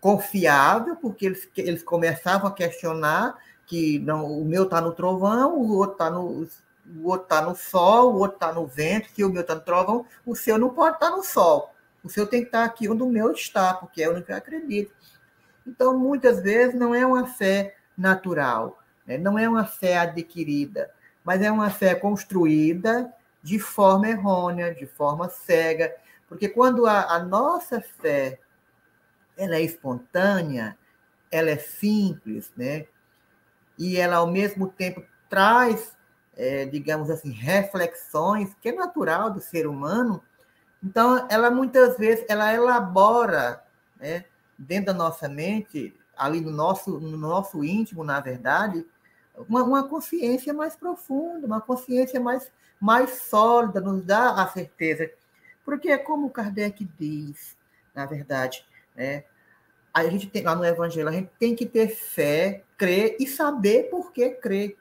[0.00, 5.76] confiável, porque eles, eles começavam a questionar que não, o meu está no trovão, o
[5.76, 6.46] outro está no,
[6.96, 9.60] o outro está no sol, o outro está no vento, que o meu está no
[9.60, 11.72] trovão, o seu não pode estar tá no sol.
[12.02, 14.32] O seu tem que estar tá aqui onde o meu está, porque é o que
[14.32, 14.92] eu acredito.
[15.66, 19.16] Então, muitas vezes, não é uma fé natural, né?
[19.16, 20.90] não é uma fé adquirida,
[21.24, 25.94] mas é uma fé construída de forma errônea, de forma cega.
[26.32, 28.38] Porque quando a, a nossa fé
[29.36, 30.76] ela é espontânea,
[31.30, 32.86] ela é simples, né?
[33.78, 35.96] E ela, ao mesmo tempo, traz
[36.36, 40.22] é, digamos assim, reflexões, que é natural do ser humano.
[40.82, 43.62] Então, ela muitas vezes ela elabora
[44.00, 44.24] né,
[44.58, 48.86] dentro da nossa mente, ali no nosso, no nosso íntimo, na verdade,
[49.48, 55.10] uma, uma consciência mais profunda, uma consciência mais, mais sólida, nos dá a certeza.
[55.64, 57.56] Porque é como Kardec diz,
[57.94, 59.24] na verdade, né?
[59.94, 63.90] A gente tem lá no Evangelho, a gente tem que ter fé, crer e saber
[63.90, 64.76] por que crer.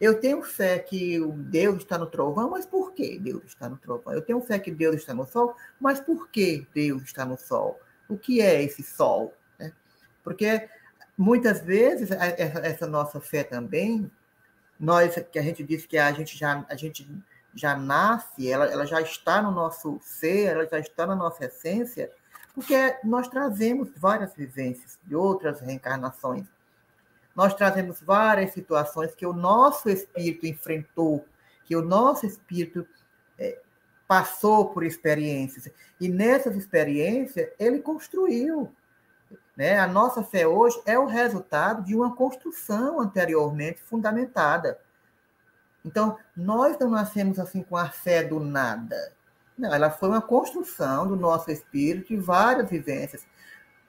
[0.00, 4.14] Eu tenho fé que Deus está no trovão, mas por que Deus está no trovão?
[4.14, 7.80] Eu tenho fé que Deus está no sol, mas por que Deus está no sol?
[8.08, 9.34] O que é esse sol?
[9.58, 9.72] Né?
[10.22, 10.68] Porque
[11.16, 14.08] muitas vezes essa, essa, nossa fé também,
[14.78, 17.04] nós que a gente diz que a gente já, a gente
[17.58, 22.10] já nasce, ela, ela já está no nosso ser, ela já está na nossa essência,
[22.54, 26.46] porque nós trazemos várias vivências de outras reencarnações
[27.38, 31.24] nós trazemos várias situações que o nosso espírito enfrentou,
[31.64, 32.84] que o nosso espírito
[33.38, 33.60] é,
[34.08, 35.70] passou por experiências.
[36.00, 38.74] E nessas experiências, ele construiu.
[39.56, 39.78] Né?
[39.78, 44.76] A nossa fé hoje é o resultado de uma construção anteriormente fundamentada.
[45.88, 49.10] Então, nós não nascemos assim com a fé do nada.
[49.56, 53.26] Não, ela foi uma construção do nosso espírito de várias vivências.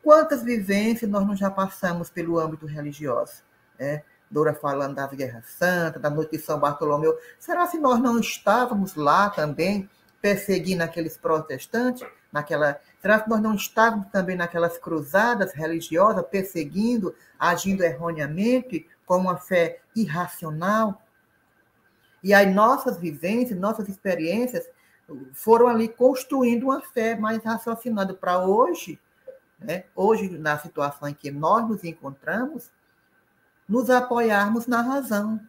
[0.01, 3.43] Quantas vivências nós não já passamos pelo âmbito religioso?
[3.77, 4.01] Né?
[4.31, 7.17] Dora falando das Guerras Santas, da noite de São Bartolomeu.
[7.37, 9.89] Será se nós não estávamos lá também
[10.21, 12.07] perseguindo aqueles protestantes?
[12.31, 19.35] Naquela, será que nós não estávamos também naquelas cruzadas religiosas, perseguindo, agindo erroneamente, com uma
[19.35, 21.01] fé irracional?
[22.23, 24.67] E aí nossas vivências, nossas experiências
[25.33, 28.99] foram ali construindo uma fé mais raciocinada para hoje,
[29.59, 29.85] né?
[29.95, 32.69] hoje, na situação em que nós nos encontramos,
[33.67, 35.39] nos apoiarmos na razão,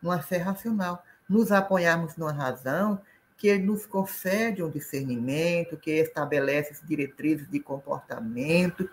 [0.00, 3.00] numa fé racional, nos apoiarmos numa razão
[3.36, 8.88] que nos concede um discernimento, que estabelece diretrizes de comportamento,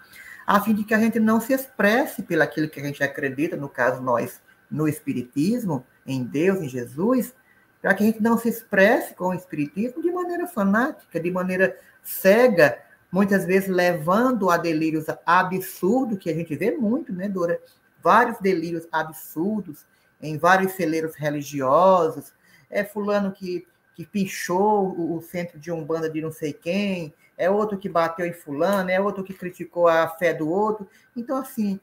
[0.46, 3.58] a fim de que a gente não se expresse pelo aquilo que a gente acredita,
[3.58, 7.36] no caso nós, no Espiritismo, em Deus, em Jesus,
[7.82, 11.78] para que a gente não se expresse com o Espiritismo de maneira fanática, de maneira
[12.02, 12.80] cega,
[13.12, 17.60] muitas vezes levando a delírios absurdos, que a gente vê muito, né, Dora?
[18.02, 19.86] vários delírios absurdos
[20.22, 22.34] em vários celeiros religiosos.
[22.70, 27.50] É fulano que, que pichou o, o centro de umbanda de não sei quem, é
[27.50, 30.88] outro que bateu em fulano, é outro que criticou a fé do outro.
[31.16, 31.80] Então, assim,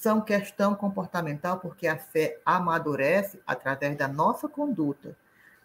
[0.00, 5.16] são questão comportamental porque a fé amadurece através da nossa conduta,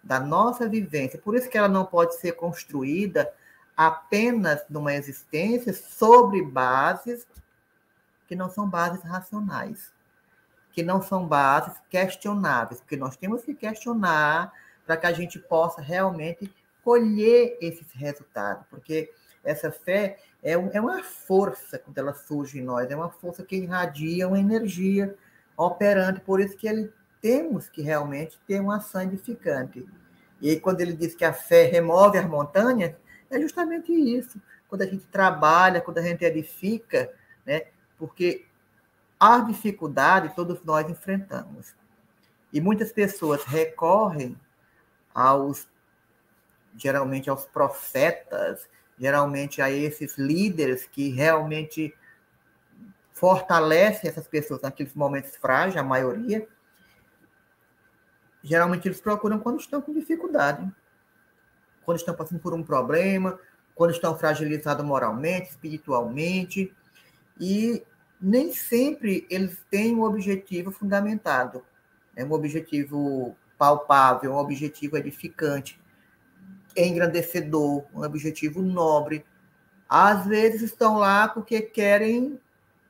[0.03, 1.19] da nossa vivência.
[1.19, 3.31] Por isso que ela não pode ser construída
[3.75, 7.27] apenas numa existência sobre bases
[8.27, 9.91] que não são bases racionais,
[10.71, 14.53] que não são bases questionáveis, porque nós temos que questionar
[14.85, 19.11] para que a gente possa realmente colher esses resultados, porque
[19.43, 23.55] essa fé é, é uma força quando ela surge em nós, é uma força que
[23.55, 25.15] irradia uma energia
[25.57, 29.85] operante, por isso que ele temos que realmente ter uma ação edificante.
[30.41, 32.95] E aí, quando ele diz que a fé remove as montanhas,
[33.29, 34.41] é justamente isso.
[34.69, 37.11] Quando a gente trabalha, quando a gente edifica,
[37.45, 37.63] né,
[37.97, 38.45] porque
[39.19, 41.75] a dificuldade todos nós enfrentamos.
[42.53, 44.39] E muitas pessoas recorrem
[45.13, 45.67] aos,
[46.77, 48.69] geralmente aos profetas,
[48.99, 51.95] geralmente a esses líderes que realmente
[53.13, 56.47] fortalecem essas pessoas naqueles momentos frágeis, a maioria.
[58.43, 60.69] Geralmente eles procuram quando estão com dificuldade,
[61.85, 63.39] quando estão passando por um problema,
[63.73, 66.73] quando estão fragilizados moralmente, espiritualmente.
[67.39, 67.83] E
[68.19, 71.63] nem sempre eles têm um objetivo fundamentado,
[72.15, 72.25] né?
[72.25, 75.79] um objetivo palpável, um objetivo edificante,
[76.79, 79.25] engrandecedor, um objetivo nobre.
[79.87, 82.39] Às vezes estão lá porque querem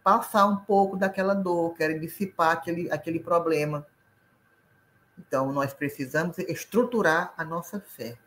[0.03, 3.85] passar um pouco daquela dor, querem dissipar aquele, aquele problema.
[5.17, 8.17] Então, nós precisamos estruturar a nossa fé,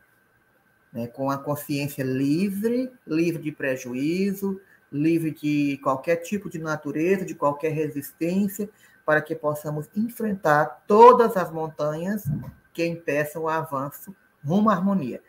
[0.92, 1.06] né?
[1.06, 4.60] com a consciência livre, livre de prejuízo,
[4.92, 8.68] livre de qualquer tipo de natureza, de qualquer resistência,
[9.04, 12.24] para que possamos enfrentar todas as montanhas
[12.72, 15.22] que impeçam o avanço rumo à harmonia.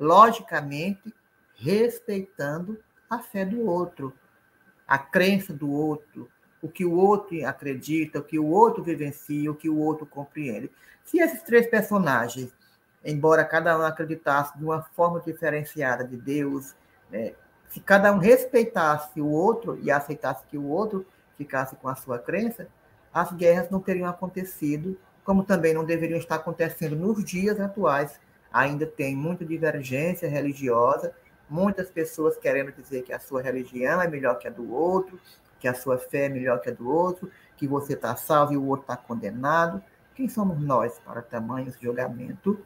[0.00, 1.14] Logicamente,
[1.54, 2.78] respeitando
[3.08, 4.12] a fé do outro,
[4.88, 6.28] a crença do outro,
[6.62, 10.70] o que o outro acredita, o que o outro vivencia, o que o outro compreende.
[11.04, 12.50] Se esses três personagens,
[13.04, 16.74] embora cada um acreditasse de uma forma diferenciada de Deus,
[17.10, 17.34] né,
[17.68, 22.18] se cada um respeitasse o outro e aceitasse que o outro ficasse com a sua
[22.18, 22.66] crença,
[23.12, 28.18] as guerras não teriam acontecido, como também não deveriam estar acontecendo nos dias atuais.
[28.52, 31.14] Ainda tem muita divergência religiosa,
[31.48, 35.20] muitas pessoas querendo dizer que a sua religião é melhor que a do outro,
[35.58, 38.56] que a sua fé é melhor que a do outro, que você está salvo e
[38.56, 39.82] o outro está condenado.
[40.14, 42.64] Quem somos nós para tamanho julgamento?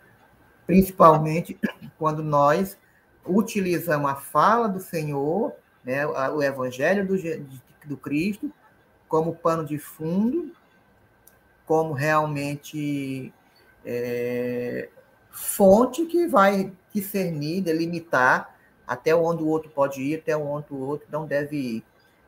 [0.66, 1.58] Principalmente
[1.98, 2.78] quando nós
[3.26, 7.16] utilizam a fala do Senhor, né, o Evangelho do,
[7.86, 8.52] do Cristo,
[9.08, 10.52] como pano de fundo,
[11.66, 13.32] como realmente
[13.84, 14.88] é,
[15.34, 18.54] fonte que vai discernir, delimitar
[18.86, 21.84] até onde o outro pode ir, até onde o outro não deve ir.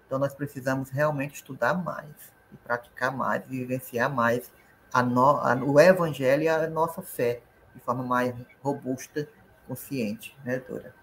[0.07, 2.11] Então, nós precisamos realmente estudar mais,
[2.53, 4.51] e praticar mais, e vivenciar mais
[4.93, 7.41] a no, a, o Evangelho e a nossa fé
[7.75, 9.29] de forma mais robusta
[9.69, 10.95] consciente, né, doutora?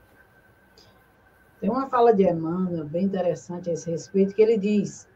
[1.61, 5.07] Tem uma fala de Emmanuel bem interessante a esse respeito, que ele diz: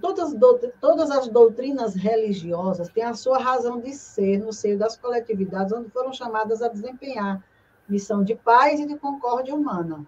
[0.00, 0.34] todas,
[0.80, 5.90] todas as doutrinas religiosas têm a sua razão de ser no seio das coletividades onde
[5.90, 7.42] foram chamadas a desempenhar
[7.88, 10.04] missão de paz e de concórdia humana.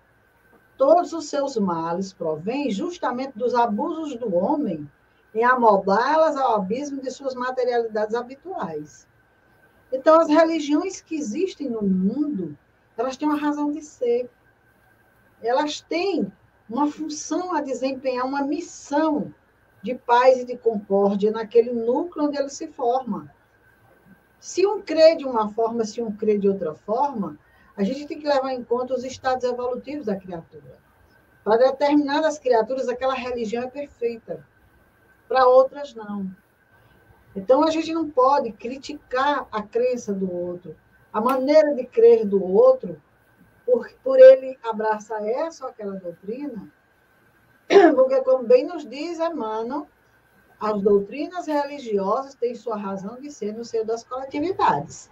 [0.77, 4.89] Todos os seus males provêm justamente dos abusos do homem
[5.35, 9.07] em amoldá-las ao abismo de suas materialidades habituais.
[9.93, 12.57] Então, as religiões que existem no mundo,
[12.97, 14.29] elas têm uma razão de ser.
[15.43, 16.33] Elas têm
[16.69, 19.33] uma função a desempenhar, uma missão
[19.85, 23.31] de paz e de concórdia naquele núcleo onde ele se forma.
[24.41, 27.39] Se um crê de uma forma, se um crê de outra forma,
[27.77, 30.79] a gente tem que levar em conta os estados evolutivos da criatura.
[31.45, 34.47] Para determinadas criaturas, aquela religião é perfeita.
[35.29, 36.35] Para outras, não.
[37.37, 40.75] Então, a gente não pode criticar a crença do outro,
[41.13, 42.99] a maneira de crer do outro,
[43.67, 46.73] por, por ele abraçar essa ou aquela doutrina,
[47.95, 49.87] porque, como bem nos diz Emmanuel,
[50.61, 55.11] as doutrinas religiosas têm sua razão de ser no seio das coletividades.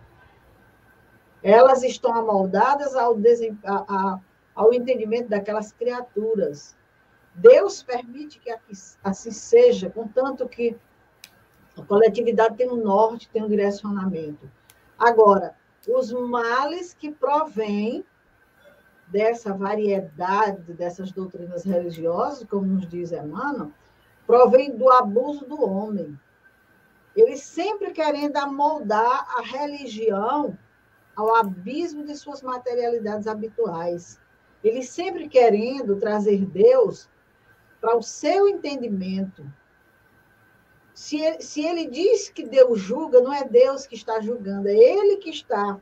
[1.43, 3.17] Elas estão amoldadas ao,
[3.65, 4.21] a,
[4.55, 6.77] ao entendimento daquelas criaturas.
[7.35, 8.55] Deus permite que
[9.03, 10.77] assim seja, contanto que
[11.77, 14.51] a coletividade tem um norte, tem um direcionamento.
[14.99, 15.57] Agora,
[15.89, 18.05] os males que provêm
[19.13, 23.71] dessa variedade dessas doutrinas religiosas, como nos diz Emmanuel,
[24.27, 26.19] provém do abuso do homem.
[27.15, 30.59] Ele sempre querendo amoldar a religião
[31.15, 34.19] ao abismo de suas materialidades habituais.
[34.65, 37.11] Ele sempre querendo trazer Deus
[37.81, 39.45] para o seu entendimento,
[40.95, 44.75] se ele, se ele diz que Deus julga, não é Deus que está julgando, é
[44.75, 45.79] ele que está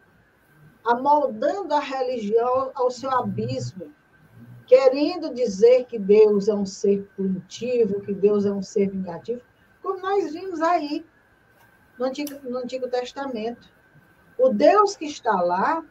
[0.85, 3.93] amoldando a religião ao seu abismo,
[4.66, 9.41] querendo dizer que Deus é um ser punitivo, que Deus é um ser vingativo,
[9.83, 11.05] como nós vimos aí
[11.99, 13.68] no Antigo, no Antigo Testamento.
[14.39, 15.85] O Deus que está lá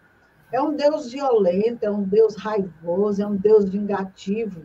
[0.51, 4.63] é um Deus violento, é um Deus raivoso, é um Deus vingativo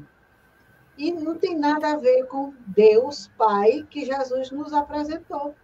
[0.96, 5.54] e não tem nada a ver com Deus Pai que Jesus nos apresentou.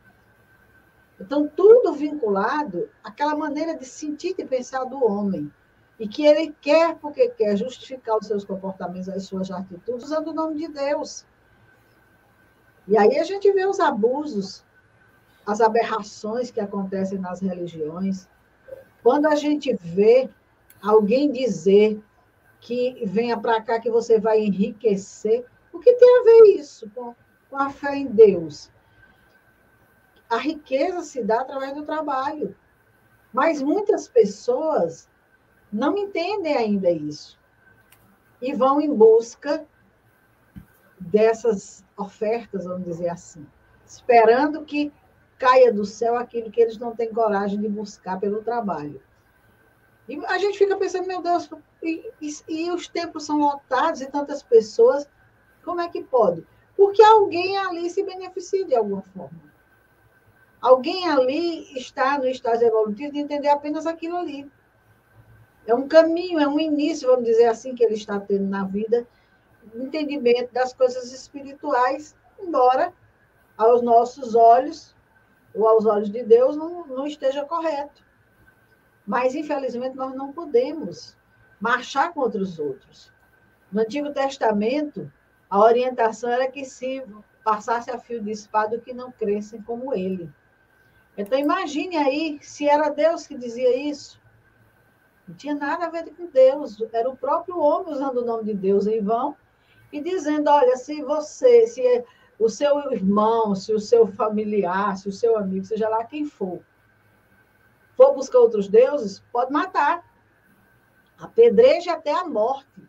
[1.20, 5.52] Então, tudo vinculado àquela maneira de sentir e pensar do homem.
[5.98, 10.34] E que ele quer, porque quer, justificar os seus comportamentos, as suas atitudes, usando o
[10.34, 11.26] nome de Deus.
[12.88, 14.64] E aí a gente vê os abusos,
[15.46, 18.26] as aberrações que acontecem nas religiões.
[19.02, 20.30] Quando a gente vê
[20.82, 22.02] alguém dizer
[22.60, 25.44] que venha para cá que você vai enriquecer.
[25.72, 27.14] O que tem a ver isso com,
[27.48, 28.70] com a fé em Deus?
[30.30, 32.56] A riqueza se dá através do trabalho.
[33.32, 35.08] Mas muitas pessoas
[35.72, 37.38] não entendem ainda isso.
[38.40, 39.66] E vão em busca
[40.98, 43.46] dessas ofertas, vamos dizer assim,
[43.84, 44.92] esperando que
[45.38, 49.02] caia do céu aquilo que eles não têm coragem de buscar pelo trabalho.
[50.08, 51.48] E a gente fica pensando, meu Deus,
[51.82, 55.08] e, e, e os templos são lotados e tantas pessoas,
[55.64, 56.46] como é que pode?
[56.76, 59.49] Porque alguém ali se beneficia de alguma forma.
[60.60, 64.50] Alguém ali está no estágio evolutivo de entender apenas aquilo ali.
[65.66, 69.06] É um caminho, é um início, vamos dizer assim, que ele está tendo na vida,
[69.74, 72.92] entendimento das coisas espirituais, embora
[73.56, 74.94] aos nossos olhos,
[75.54, 78.04] ou aos olhos de Deus, não, não esteja correto.
[79.06, 81.16] Mas, infelizmente, nós não podemos
[81.60, 83.12] marchar contra os outros.
[83.72, 85.10] No Antigo Testamento,
[85.48, 87.04] a orientação era que se
[87.44, 90.30] passasse a fio de espada que não crescem como ele.
[91.16, 94.20] Então, imagine aí se era Deus que dizia isso.
[95.26, 98.54] Não tinha nada a ver com Deus, era o próprio homem usando o nome de
[98.54, 99.36] Deus em vão
[99.92, 102.04] e dizendo: olha, se você, se
[102.38, 106.60] o seu irmão, se o seu familiar, se o seu amigo, seja lá quem for,
[107.96, 110.08] for buscar outros deuses, pode matar.
[111.18, 112.88] Apedreja até a morte.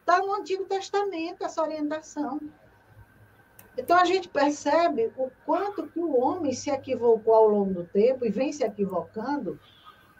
[0.00, 2.38] Está no Antigo Testamento essa orientação.
[3.76, 8.24] Então a gente percebe o quanto que o homem se equivocou ao longo do tempo
[8.24, 9.58] e vem se equivocando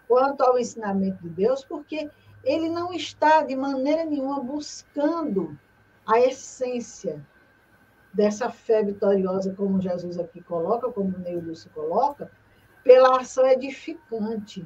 [0.07, 2.11] quanto ao ensinamento de Deus, porque
[2.45, 5.59] ele não está de maneira nenhuma buscando
[6.07, 7.25] a essência
[8.13, 12.31] dessa fé vitoriosa, como Jesus aqui coloca, como o Neil Lúcio coloca,
[12.85, 14.65] pela ação edificante,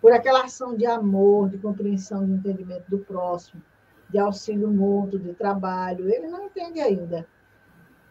[0.00, 3.62] por aquela ação de amor, de compreensão, de entendimento do próximo,
[4.10, 6.08] de auxílio mútuo, de trabalho.
[6.08, 7.26] Ele não entende ainda.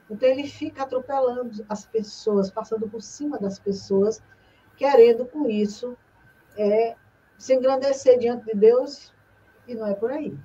[0.10, 4.22] Então, ele fica atropelando as pessoas, passando por cima das pessoas,
[4.78, 5.98] querendo com isso
[6.58, 6.96] é,
[7.38, 9.14] se engrandecer diante de Deus,
[9.68, 10.38] e não é por aí.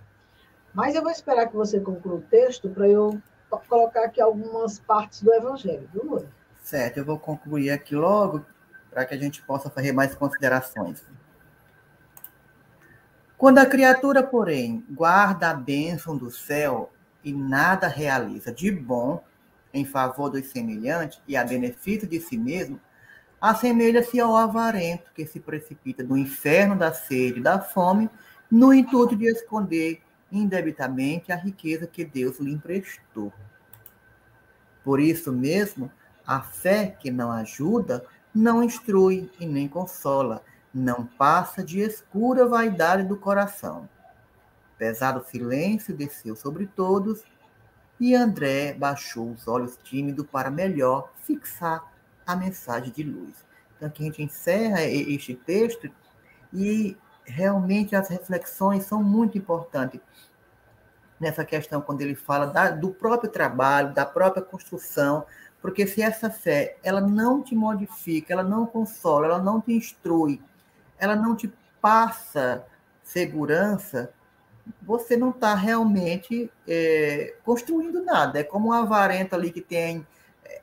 [0.73, 3.21] Mas eu vou esperar que você conclua o texto para eu
[3.69, 6.27] colocar aqui algumas partes do Evangelho, viu, Moura?
[6.63, 8.45] Certo, eu vou concluir aqui logo
[8.91, 11.03] para que a gente possa fazer mais considerações.
[13.37, 16.93] Quando a criatura, porém, guarda a bênção do céu
[17.25, 19.23] e nada realiza de bom
[19.73, 22.81] em favor dos semelhantes e a benefício de si mesmo,
[23.41, 28.11] assemelha-se ao avarento que se precipita do inferno da sede e da fome
[28.51, 33.33] no intuito de esconder indebitamente a riqueza que Deus lhe emprestou.
[34.85, 35.91] Por isso mesmo,
[36.27, 38.05] a fé que não ajuda
[38.35, 40.43] não instrui e nem consola,
[40.73, 43.89] não passa de escura vaidade do coração.
[44.79, 47.25] Pesado silêncio desceu sobre todos
[48.01, 51.93] e André baixou os olhos tímidos para melhor fixar
[52.27, 53.35] a mensagem de luz.
[53.77, 55.91] Então aqui a gente encerra este texto
[56.53, 60.01] e realmente as reflexões são muito importantes
[61.21, 65.27] nessa questão quando ele fala da, do próprio trabalho, da própria construção,
[65.61, 70.41] porque se essa fé ela não te modifica, ela não consola, ela não te instrui,
[70.99, 72.65] ela não te passa
[73.03, 74.11] segurança,
[74.83, 78.41] você não está realmente é, construindo nada.
[78.41, 80.07] É como um avarento ali que tem
[80.45, 80.63] é,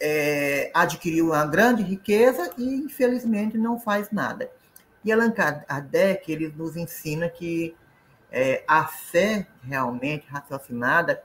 [0.00, 4.50] é, adquiriu uma grande riqueza e infelizmente não faz nada.
[5.04, 7.74] E Allan Kardec ele nos ensina que
[8.30, 11.22] é, a fé realmente raciocinada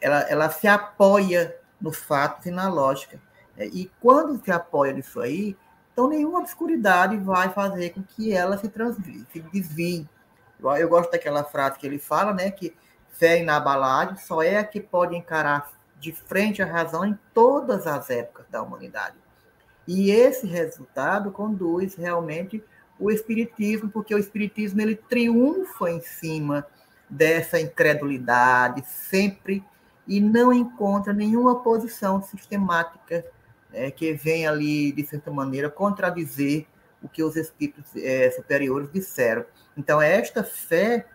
[0.00, 3.20] ela, ela se apoia nos fatos e na lógica.
[3.56, 5.56] É, e quando se apoia nisso aí,
[5.92, 10.08] então, nenhuma obscuridade vai fazer com que ela se, transvie, se desvie.
[10.78, 12.50] Eu, gosto daquela frase que ele fala, né?
[12.50, 12.74] Que
[13.10, 18.10] fé inabalável só é a que pode encarar de frente a razão em todas as
[18.10, 19.16] épocas da humanidade.
[19.86, 22.62] E esse resultado conduz realmente
[22.98, 26.66] o espiritismo, porque o espiritismo ele triunfa em cima
[27.08, 29.64] dessa incredulidade sempre
[30.06, 33.24] e não encontra nenhuma posição sistemática
[33.72, 36.66] é, que vem ali, de certa maneira, contradizer
[37.02, 39.44] o que os espíritos é, superiores disseram.
[39.76, 41.06] Então, é esta fé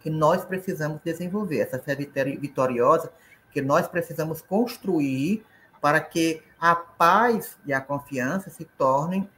[0.00, 3.12] que nós precisamos desenvolver, essa fé vitoriosa
[3.52, 5.44] que nós precisamos construir
[5.80, 9.28] para que a paz e a confiança se tornem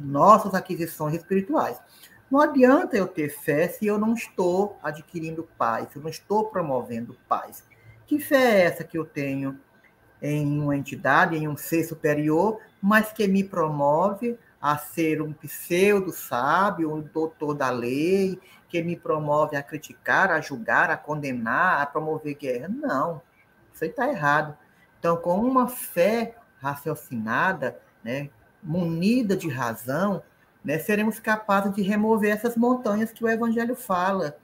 [0.00, 1.78] nossas aquisições espirituais.
[2.30, 6.46] Não adianta eu ter fé se eu não estou adquirindo paz, se eu não estou
[6.46, 7.64] promovendo paz.
[8.06, 9.60] Que fé é essa que eu tenho
[10.22, 16.94] em uma entidade, em um ser superior, mas que me promove a ser um pseudo-sábio,
[16.94, 22.36] um doutor da lei, que me promove a criticar, a julgar, a condenar, a promover
[22.36, 22.68] guerra.
[22.68, 23.20] Não,
[23.74, 24.56] isso aí está errado.
[25.00, 28.30] Então, com uma fé raciocinada, né,
[28.62, 30.22] munida de razão,
[30.64, 34.36] né, seremos capazes de remover essas montanhas que o Evangelho fala,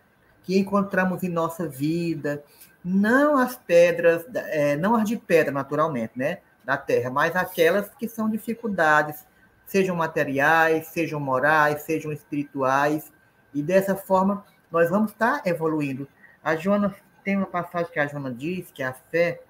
[0.43, 2.43] que encontramos em nossa vida,
[2.85, 8.09] não as pedras, é, não as de pedra, naturalmente, né, da terra, mas aquelas que
[8.09, 9.27] são dificuldades,
[9.67, 13.13] sejam materiais, sejam morais, sejam espirituais,
[13.55, 16.09] e dessa forma nós vamos estar evoluindo.
[16.43, 19.41] A Joana, tem uma passagem que a Joana diz que a fé,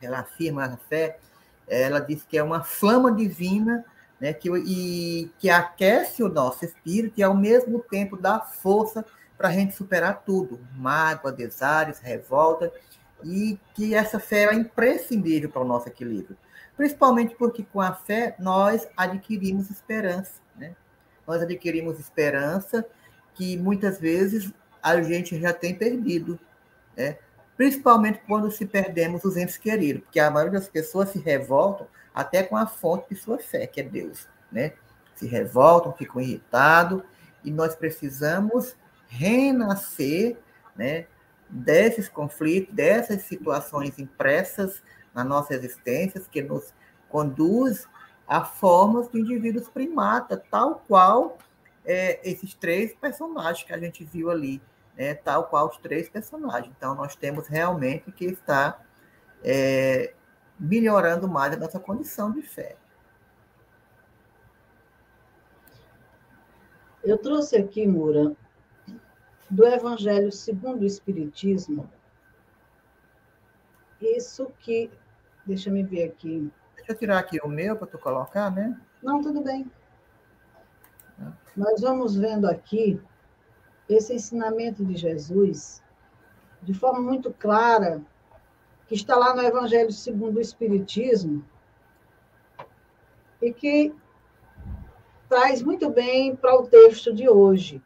[0.00, 1.18] ela afirma a fé,
[1.66, 3.84] ela diz que é uma flama divina,
[4.20, 9.04] né, que, e, que aquece o nosso espírito e ao mesmo tempo dá força
[9.38, 12.72] para a gente superar tudo, mágoa, desares, revolta,
[13.24, 16.36] e que essa fé é imprescindível para o nosso equilíbrio.
[16.76, 20.74] Principalmente porque com a fé nós adquirimos esperança, né?
[21.26, 22.84] Nós adquirimos esperança
[23.34, 26.38] que muitas vezes a gente já tem perdido,
[26.96, 27.18] né?
[27.56, 32.42] Principalmente quando se perdemos os entes queridos, porque a maioria das pessoas se revoltam até
[32.42, 34.72] com a fonte de sua fé, que é Deus, né?
[35.14, 37.02] Se revoltam, ficam irritados,
[37.44, 38.76] e nós precisamos
[39.08, 40.38] renascer
[40.76, 41.06] né,
[41.48, 44.82] desses conflitos, dessas situações impressas
[45.14, 46.72] na nossa existência, que nos
[47.08, 47.88] conduz
[48.26, 51.38] a formas de indivíduos primata, tal qual
[51.84, 54.60] é, esses três personagens que a gente viu ali,
[54.96, 56.72] né, tal qual os três personagens.
[56.76, 58.86] Então, nós temos realmente que estar
[59.42, 60.12] é,
[60.60, 62.76] melhorando mais a nossa condição de fé.
[67.02, 68.36] Eu trouxe aqui, Mura,
[69.50, 71.90] do Evangelho segundo o Espiritismo,
[74.00, 74.90] isso que.
[75.46, 76.52] Deixa eu ver aqui.
[76.76, 78.78] Deixa eu tirar aqui o meu para tu colocar, né?
[79.02, 79.70] Não, tudo bem.
[81.56, 83.00] Nós vamos vendo aqui
[83.88, 85.82] esse ensinamento de Jesus
[86.62, 88.02] de forma muito clara,
[88.86, 91.44] que está lá no Evangelho segundo o Espiritismo,
[93.40, 93.94] e que
[95.28, 97.82] traz muito bem para o texto de hoje.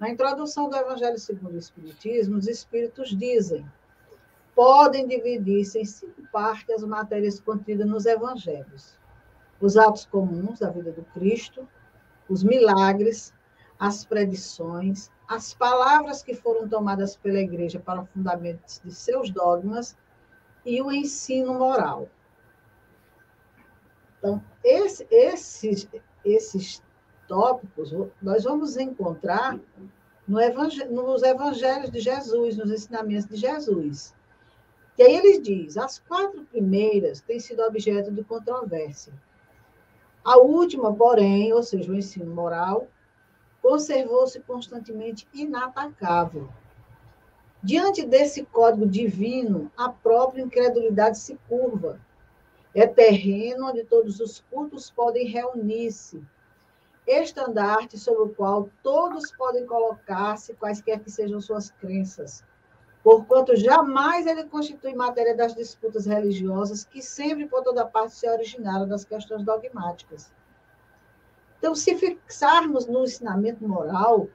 [0.00, 3.70] Na introdução do Evangelho segundo o Espiritismo, os Espíritos dizem:
[4.54, 8.98] podem dividir-se em cinco partes as matérias contidas nos Evangelhos:
[9.60, 11.68] os atos comuns da vida do Cristo,
[12.30, 13.34] os milagres,
[13.78, 19.94] as predições, as palavras que foram tomadas pela igreja para o fundamento de seus dogmas
[20.64, 22.08] e o ensino moral.
[24.18, 25.86] Então, esse, esses,
[26.24, 26.82] esses
[27.30, 29.56] tópicos nós vamos encontrar
[30.26, 30.40] no
[30.90, 34.12] nos evangelhos de Jesus, nos ensinamentos de Jesus.
[34.98, 39.12] E aí ele diz: as quatro primeiras têm sido objeto de controvérsia.
[40.24, 42.88] A última, porém, ou seja, o ensino moral,
[43.62, 46.48] conservou-se constantemente inatacável.
[47.62, 52.00] Diante desse código divino, a própria incredulidade se curva.
[52.74, 56.22] É terreno onde todos os cultos podem reunir-se.
[57.10, 62.44] Estandarte sobre o qual todos podem colocar-se, quaisquer que sejam suas crenças
[63.02, 68.86] porquanto jamais ele constitui matéria das disputas religiosas que sempre por toda parte se originaram
[68.86, 70.30] das questões dogmáticas.
[71.58, 74.28] Então, se fixarmos no ensinamento moral,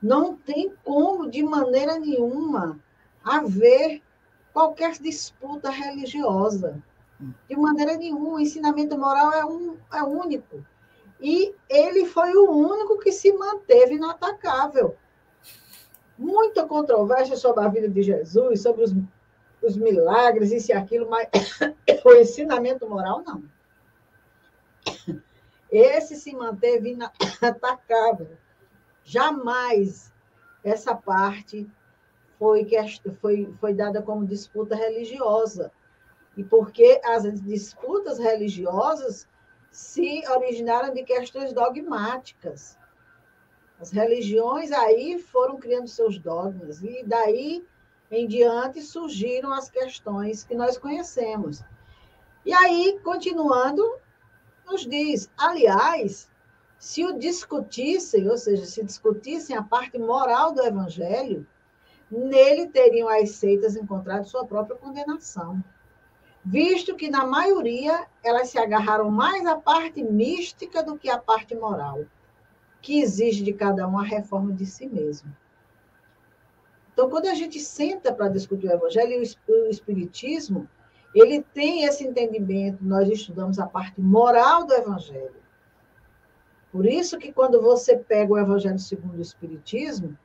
[0.00, 2.78] não tem como, de maneira nenhuma,
[3.24, 4.02] haver
[4.52, 6.82] qualquer disputa religiosa.
[7.48, 10.64] De maneira nenhuma, o ensinamento moral é, um, é único.
[11.20, 14.96] E ele foi o único que se manteve inatacável
[16.20, 18.94] muita controvérsia sobre a vida de Jesus, sobre os,
[19.62, 21.28] os milagres, isso e aquilo, mas
[22.04, 23.42] o ensinamento moral, não.
[25.72, 28.36] Esse se manteve inatacável.
[29.02, 30.12] Jamais
[30.62, 31.66] essa parte
[32.38, 32.68] foi,
[33.20, 35.72] foi, foi dada como disputa religiosa.
[36.36, 39.26] E porque as disputas religiosas
[39.70, 42.78] se originaram de questões dogmáticas.
[43.80, 47.64] As religiões aí foram criando seus dogmas, e daí
[48.10, 51.62] em diante surgiram as questões que nós conhecemos.
[52.44, 53.82] E aí, continuando,
[54.66, 56.28] nos diz: aliás,
[56.78, 61.46] se o discutissem, ou seja, se discutissem a parte moral do evangelho,
[62.10, 65.62] nele teriam as seitas encontrado sua própria condenação.
[66.44, 71.54] Visto que, na maioria, elas se agarraram mais à parte mística do que à parte
[71.54, 72.04] moral
[72.80, 75.34] que exige de cada um a reforma de si mesmo.
[76.92, 80.68] Então, quando a gente senta para discutir o Evangelho e o Espiritismo,
[81.14, 85.40] ele tem esse entendimento, nós estudamos a parte moral do Evangelho.
[86.72, 90.16] Por isso que quando você pega o Evangelho segundo o Espiritismo,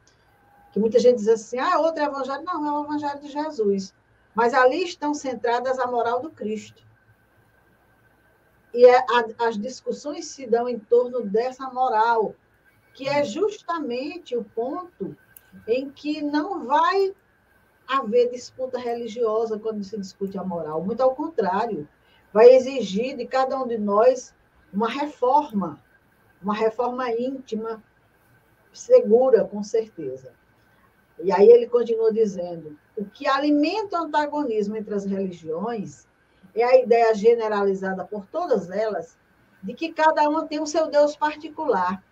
[0.72, 2.44] que muita gente diz assim, ah, outro Evangelho.
[2.44, 3.94] Não, é o Evangelho de Jesus.
[4.36, 6.84] Mas ali estão centradas a moral do Cristo.
[8.74, 12.36] E é, a, as discussões se dão em torno dessa moral,
[12.94, 15.16] que é justamente o ponto
[15.66, 17.16] em que não vai
[17.88, 20.84] haver disputa religiosa quando se discute a moral.
[20.84, 21.88] Muito ao contrário,
[22.34, 24.36] vai exigir de cada um de nós
[24.74, 25.82] uma reforma,
[26.42, 27.82] uma reforma íntima,
[28.74, 30.34] segura, com certeza.
[31.24, 36.08] E aí ele continua dizendo: o que alimenta o antagonismo entre as religiões
[36.54, 39.18] é a ideia generalizada por todas elas
[39.62, 42.04] de que cada uma tem o seu Deus particular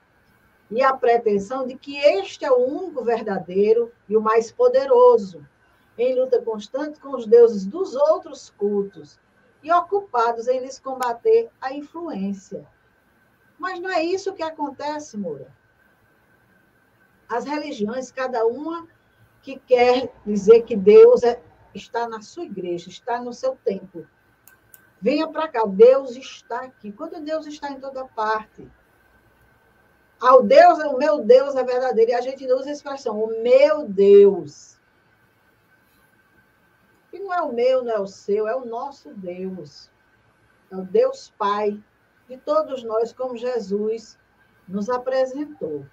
[0.72, 5.46] e a pretensão de que este é o único verdadeiro e o mais poderoso,
[5.98, 9.20] em luta constante com os deuses dos outros cultos
[9.62, 12.68] e ocupados em lhes combater a influência.
[13.60, 15.48] Mas não é isso que acontece, Moura.
[17.30, 18.88] As religiões, cada uma
[19.44, 21.40] que quer dizer que Deus é,
[21.76, 24.08] está na sua igreja, está no seu templo.
[25.02, 26.94] Venha para cá, Deus está aqui.
[26.94, 28.66] Quando Deus está em toda parte,
[30.20, 32.12] ao Deus, o meu Deus é verdadeiro.
[32.12, 34.80] E a gente usa a expressão, o meu Deus.
[37.12, 39.92] E não é o meu, não é o seu, é o nosso Deus.
[40.72, 41.78] É o Deus Pai
[42.30, 44.18] de todos nós, como Jesus
[44.66, 45.86] nos apresentou.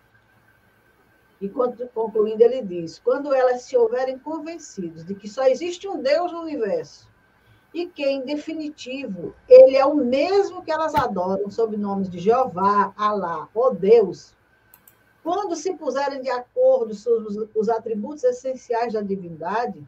[1.40, 6.30] E concluindo, ele diz: quando elas se houverem convencidos de que só existe um Deus
[6.32, 7.08] no universo
[7.72, 12.92] e que, em definitivo, ele é o mesmo que elas adoram, sob nomes de Jeová,
[12.96, 14.34] Alá ou Deus,
[15.22, 19.86] quando se puserem de acordo sobre os atributos essenciais da divindade,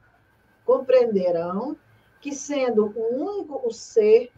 [0.64, 1.76] compreenderão
[2.20, 4.30] que, sendo um único o ser,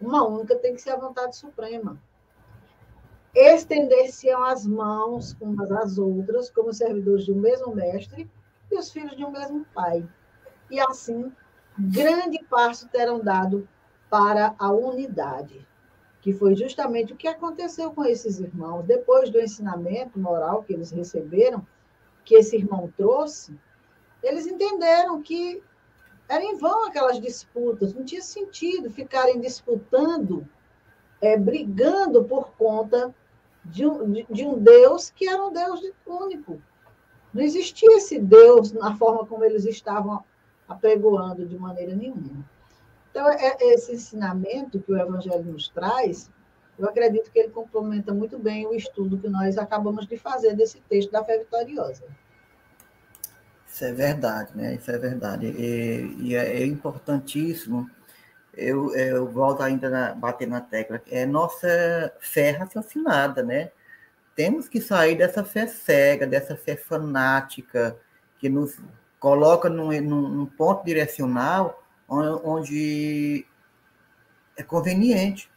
[0.00, 2.00] uma única tem que ser a vontade suprema.
[3.34, 8.30] Estender-se-ão as mãos umas às outras, como servidores de um mesmo mestre
[8.70, 10.06] e os filhos de um mesmo pai.
[10.70, 11.32] E assim
[11.78, 13.66] grande passo terão dado
[14.10, 15.66] para a unidade,
[16.20, 18.84] que foi justamente o que aconteceu com esses irmãos.
[18.84, 21.66] Depois do ensinamento moral que eles receberam,
[22.26, 23.58] que esse irmão trouxe,
[24.22, 25.62] eles entenderam que
[26.28, 30.46] era em vão aquelas disputas, não tinha sentido ficarem disputando,
[31.20, 33.14] é, brigando por conta
[33.64, 36.60] de um, de, de um Deus que era um Deus único.
[37.32, 40.24] Não existia esse Deus na forma como eles estavam
[40.68, 42.44] apregoando de maneira nenhuma.
[43.10, 46.30] Então, é, é esse ensinamento que o Evangelho nos traz,
[46.78, 50.80] eu acredito que ele complementa muito bem o estudo que nós acabamos de fazer desse
[50.88, 52.04] texto da fé vitoriosa.
[53.68, 54.74] Isso é verdade, né?
[54.74, 55.46] Isso é verdade.
[55.46, 57.88] E, e é, é, importantíssimo.
[58.54, 61.00] Eu, eu volto ainda a bater na tecla.
[61.10, 63.70] É nossa fé raciocinada, né?
[64.34, 67.96] Temos que sair dessa fé cega, dessa fé fanática,
[68.38, 68.78] que nos
[69.18, 73.46] coloca num, num, num ponto direcional onde
[74.56, 75.50] é conveniente.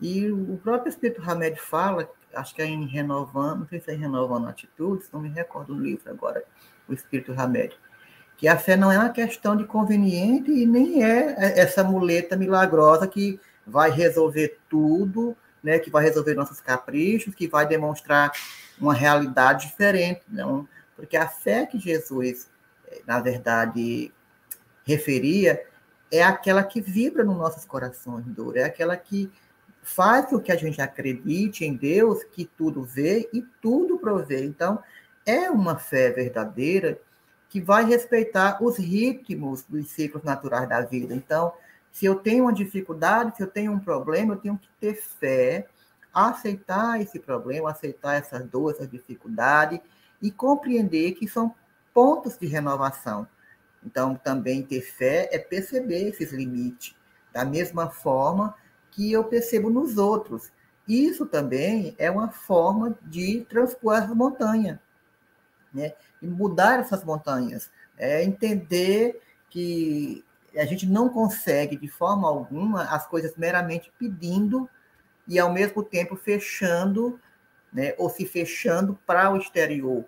[0.00, 3.94] E o próprio Espírito Hamed fala, acho que é em Renovando, não sei se é
[3.94, 6.42] Renovando Atitudes, não me recordo do livro agora,
[6.88, 7.78] o Espírito Hamed,
[8.40, 13.06] que a fé não é uma questão de conveniente e nem é essa muleta milagrosa
[13.06, 18.32] que vai resolver tudo, né, que vai resolver nossos caprichos, que vai demonstrar
[18.80, 20.66] uma realidade diferente, não,
[20.96, 22.48] porque a fé que Jesus,
[23.06, 24.10] na verdade,
[24.84, 25.62] referia
[26.10, 29.30] é aquela que vibra nos nossos corações, Dor, é aquela que
[29.82, 34.46] faz com que a gente acredite em Deus que tudo vê e tudo provê.
[34.46, 34.82] Então,
[35.26, 36.98] é uma fé verdadeira
[37.50, 41.14] que vai respeitar os ritmos dos ciclos naturais da vida.
[41.14, 41.52] Então,
[41.90, 45.66] se eu tenho uma dificuldade, se eu tenho um problema, eu tenho que ter fé,
[46.14, 49.82] aceitar esse problema, aceitar essas dor, essa dificuldade
[50.22, 51.52] e compreender que são
[51.92, 53.26] pontos de renovação.
[53.84, 56.94] Então, também ter fé é perceber esses limites,
[57.32, 58.54] da mesma forma
[58.92, 60.52] que eu percebo nos outros.
[60.86, 64.78] Isso também é uma forma de transpor as montanhas,
[65.74, 65.94] né?
[66.22, 70.24] E mudar essas montanhas, é entender que
[70.56, 74.68] a gente não consegue de forma alguma as coisas meramente pedindo
[75.26, 77.20] e ao mesmo tempo fechando,
[77.72, 77.94] né?
[77.98, 80.04] Ou se fechando para o exterior,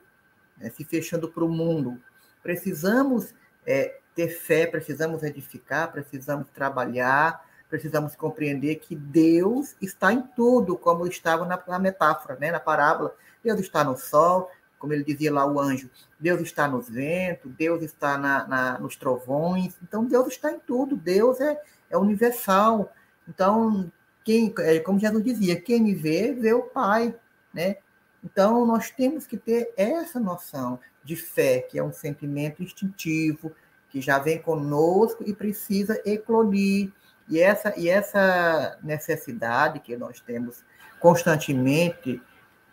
[0.59, 0.71] né?
[0.71, 2.01] se fechando para o mundo.
[2.43, 3.33] Precisamos
[3.65, 11.07] é, ter fé, precisamos edificar, precisamos trabalhar, precisamos compreender que Deus está em tudo, como
[11.07, 13.15] estava na, na metáfora, né, na parábola.
[13.43, 14.51] Deus está no sol,
[14.83, 18.97] como ele dizia lá o anjo, Deus está nos ventos, Deus está na, na, nos
[18.97, 21.57] trovões, então Deus está em tudo, Deus é,
[21.89, 22.93] é universal.
[23.29, 23.89] Então,
[24.25, 27.15] quem, é, como Jesus dizia, quem me vê, vê o Pai,
[27.55, 27.77] né?
[28.25, 33.53] Então, nós temos que ter essa noção de fé, que é um sentimento instintivo,
[33.89, 36.91] que já vem conosco e precisa eclodir,
[37.29, 40.65] e essa, e essa necessidade que nós temos
[40.99, 42.21] constantemente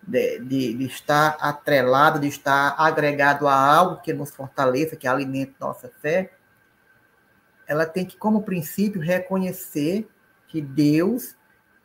[0.02, 5.56] de, de, de, estar atrelado, de estar agregado a algo que nos fortaleça, que alimente
[5.60, 6.32] nossa fé,
[7.68, 10.10] ela tem que, como princípio, reconhecer
[10.48, 11.36] que Deus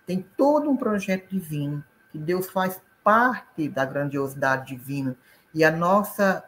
[0.06, 5.14] tem todo um projeto divino, que Deus faz parte da grandiosidade divina,
[5.52, 6.42] e a nossa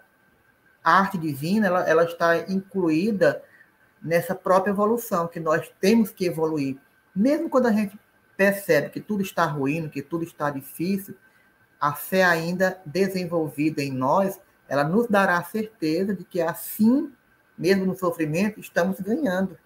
[0.83, 3.43] arte divina ela, ela está incluída
[4.03, 6.79] nessa própria evolução, que nós temos que evoluir.
[7.15, 7.99] Mesmo quando a gente
[8.37, 11.17] percebe que tudo está ruim, que tudo está difícil,
[11.81, 17.13] a fé ainda desenvolvida em nós, ela nos dará a certeza de que assim,
[17.57, 19.59] mesmo no sofrimento, estamos ganhando.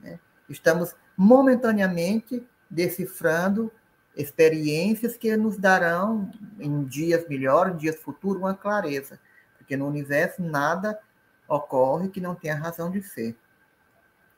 [0.00, 0.18] Né?
[0.48, 3.70] Estamos momentaneamente decifrando
[4.16, 9.20] experiências que nos darão, em dias melhores, em dias futuros, uma clareza.
[9.56, 10.98] Porque no universo nada
[11.46, 13.36] ocorre que não tenha razão de ser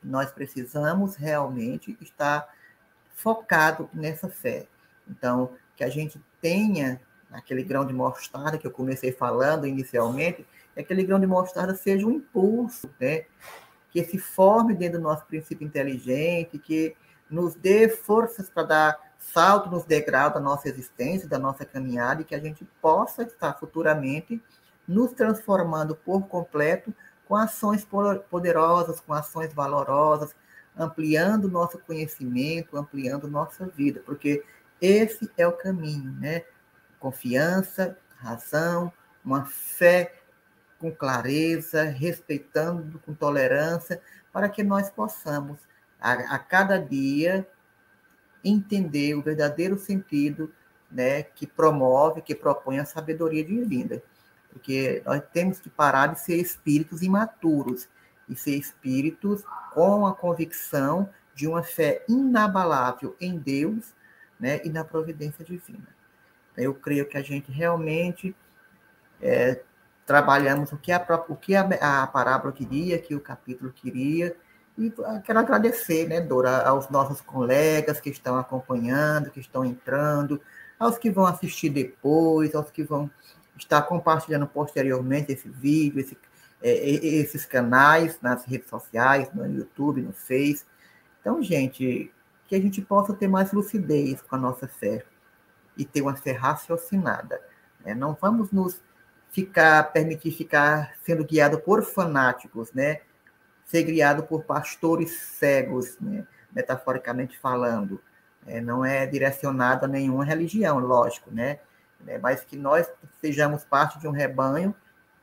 [0.03, 2.47] nós precisamos realmente estar
[3.13, 4.67] focado nessa fé.
[5.07, 6.99] Então, que a gente tenha
[7.31, 12.05] aquele grão de mostarda que eu comecei falando inicialmente, que aquele grão de mostarda seja
[12.05, 13.25] um impulso, né?
[13.91, 16.95] que se forme dentro do nosso princípio inteligente, que
[17.29, 22.25] nos dê forças para dar salto nos degraus da nossa existência, da nossa caminhada, e
[22.25, 24.41] que a gente possa estar futuramente
[24.87, 26.93] nos transformando por completo
[27.27, 27.87] com ações
[28.29, 30.35] poderosas, com ações valorosas,
[30.75, 34.43] ampliando nosso conhecimento, ampliando nossa vida, porque
[34.81, 36.43] esse é o caminho, né?
[37.01, 38.93] Confiança, razão,
[39.25, 40.15] uma fé
[40.79, 45.59] com clareza, respeitando, com tolerância, para que nós possamos,
[45.99, 47.45] a, a cada dia,
[48.43, 50.53] entender o verdadeiro sentido
[50.89, 54.01] né, que promove, que propõe a sabedoria divina
[54.51, 57.87] porque nós temos que parar de ser espíritos imaturos
[58.27, 59.43] e ser espíritos
[59.73, 63.93] com a convicção de uma fé inabalável em Deus
[64.39, 65.87] né, e na providência divina.
[66.57, 68.35] Eu creio que a gente realmente
[69.21, 69.61] é,
[70.05, 74.35] trabalhamos o que, a, o que a, a parábola queria, que o capítulo queria,
[74.77, 74.91] e
[75.23, 80.41] quero agradecer, né, Dora, aos nossos colegas que estão acompanhando, que estão entrando,
[80.79, 83.09] aos que vão assistir depois, aos que vão
[83.57, 86.17] estar compartilhando posteriormente esse vídeo, esse,
[86.61, 90.65] é, esses canais nas redes sociais, no YouTube, no Face.
[91.19, 92.11] Então, gente,
[92.47, 95.05] que a gente possa ter mais lucidez com a nossa fé
[95.81, 97.41] e ter uma fé raciocinada.
[97.83, 97.95] Né?
[97.95, 98.79] Não vamos nos
[99.31, 103.01] ficar, permitir ficar sendo guiado por fanáticos, né?
[103.65, 106.27] Ser guiado por pastores cegos, né?
[106.53, 107.99] metaforicamente falando.
[108.45, 111.59] É, não é direcionado a nenhuma religião, lógico, né?
[112.05, 112.87] É, mas que nós
[113.19, 114.75] sejamos parte de um rebanho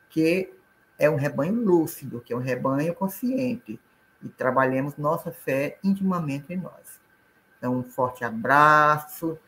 [0.09, 0.53] que
[0.97, 3.79] é um rebanho lúcido, que é um rebanho consciente,
[4.21, 6.99] e trabalhemos nossa fé intimamente em nós.
[7.57, 9.39] Então, um forte abraço,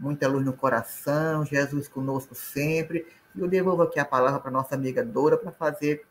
[0.00, 3.06] muita luz no coração, Jesus conosco sempre.
[3.34, 6.04] E eu devolvo aqui a palavra para nossa amiga Dora para fazer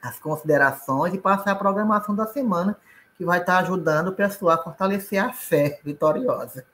[0.00, 2.76] as considerações e passar a programação da semana,
[3.18, 6.64] que vai estar ajudando o pessoal a fortalecer a fé vitoriosa.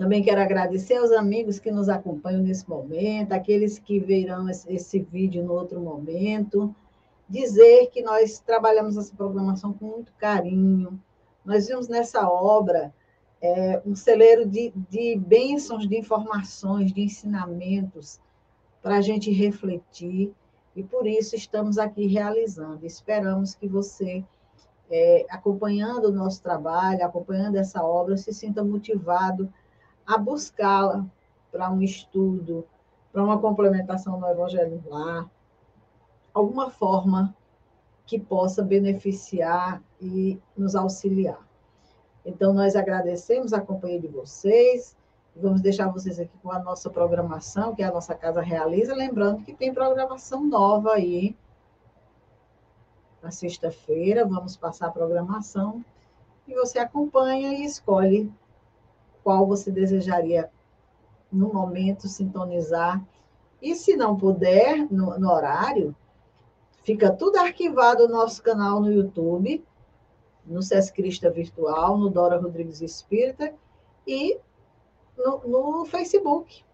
[0.00, 4.98] Também quero agradecer aos amigos que nos acompanham nesse momento, aqueles que verão esse, esse
[4.98, 6.74] vídeo no outro momento.
[7.28, 10.98] Dizer que nós trabalhamos essa programação com muito carinho.
[11.44, 12.94] Nós vimos nessa obra
[13.42, 18.18] é, um celeiro de, de bênçãos, de informações, de ensinamentos
[18.82, 20.32] para a gente refletir.
[20.74, 22.86] E por isso estamos aqui realizando.
[22.86, 24.24] Esperamos que você,
[24.90, 29.52] é, acompanhando o nosso trabalho, acompanhando essa obra, se sinta motivado
[30.10, 31.06] a buscá-la
[31.52, 32.66] para um estudo,
[33.12, 35.30] para uma complementação no Evangelho lá,
[36.34, 37.32] alguma forma
[38.04, 41.38] que possa beneficiar e nos auxiliar.
[42.26, 44.96] Então, nós agradecemos a companhia de vocês,
[45.34, 49.54] vamos deixar vocês aqui com a nossa programação, que a nossa casa realiza, lembrando que
[49.54, 51.36] tem programação nova aí,
[53.22, 55.84] na sexta-feira, vamos passar a programação,
[56.48, 58.32] e você acompanha e escolhe
[59.22, 60.50] qual você desejaria,
[61.30, 63.04] no momento, sintonizar.
[63.62, 65.94] E se não puder, no, no horário,
[66.82, 69.64] fica tudo arquivado no nosso canal no YouTube,
[70.44, 73.54] no Sescrista Virtual, no Dora Rodrigues Espírita
[74.06, 74.38] e
[75.16, 76.64] no, no Facebook.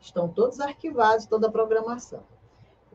[0.00, 2.22] Estão todos arquivados, toda a programação.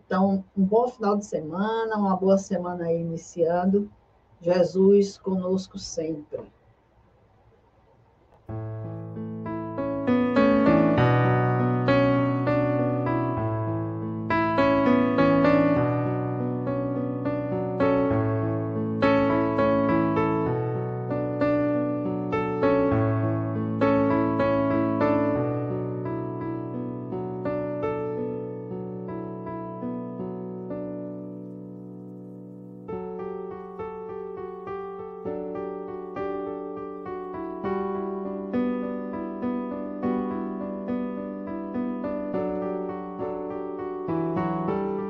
[0.06, 3.90] Então, um bom final de semana, uma boa semana aí iniciando.
[4.40, 6.42] Jesus conosco sempre.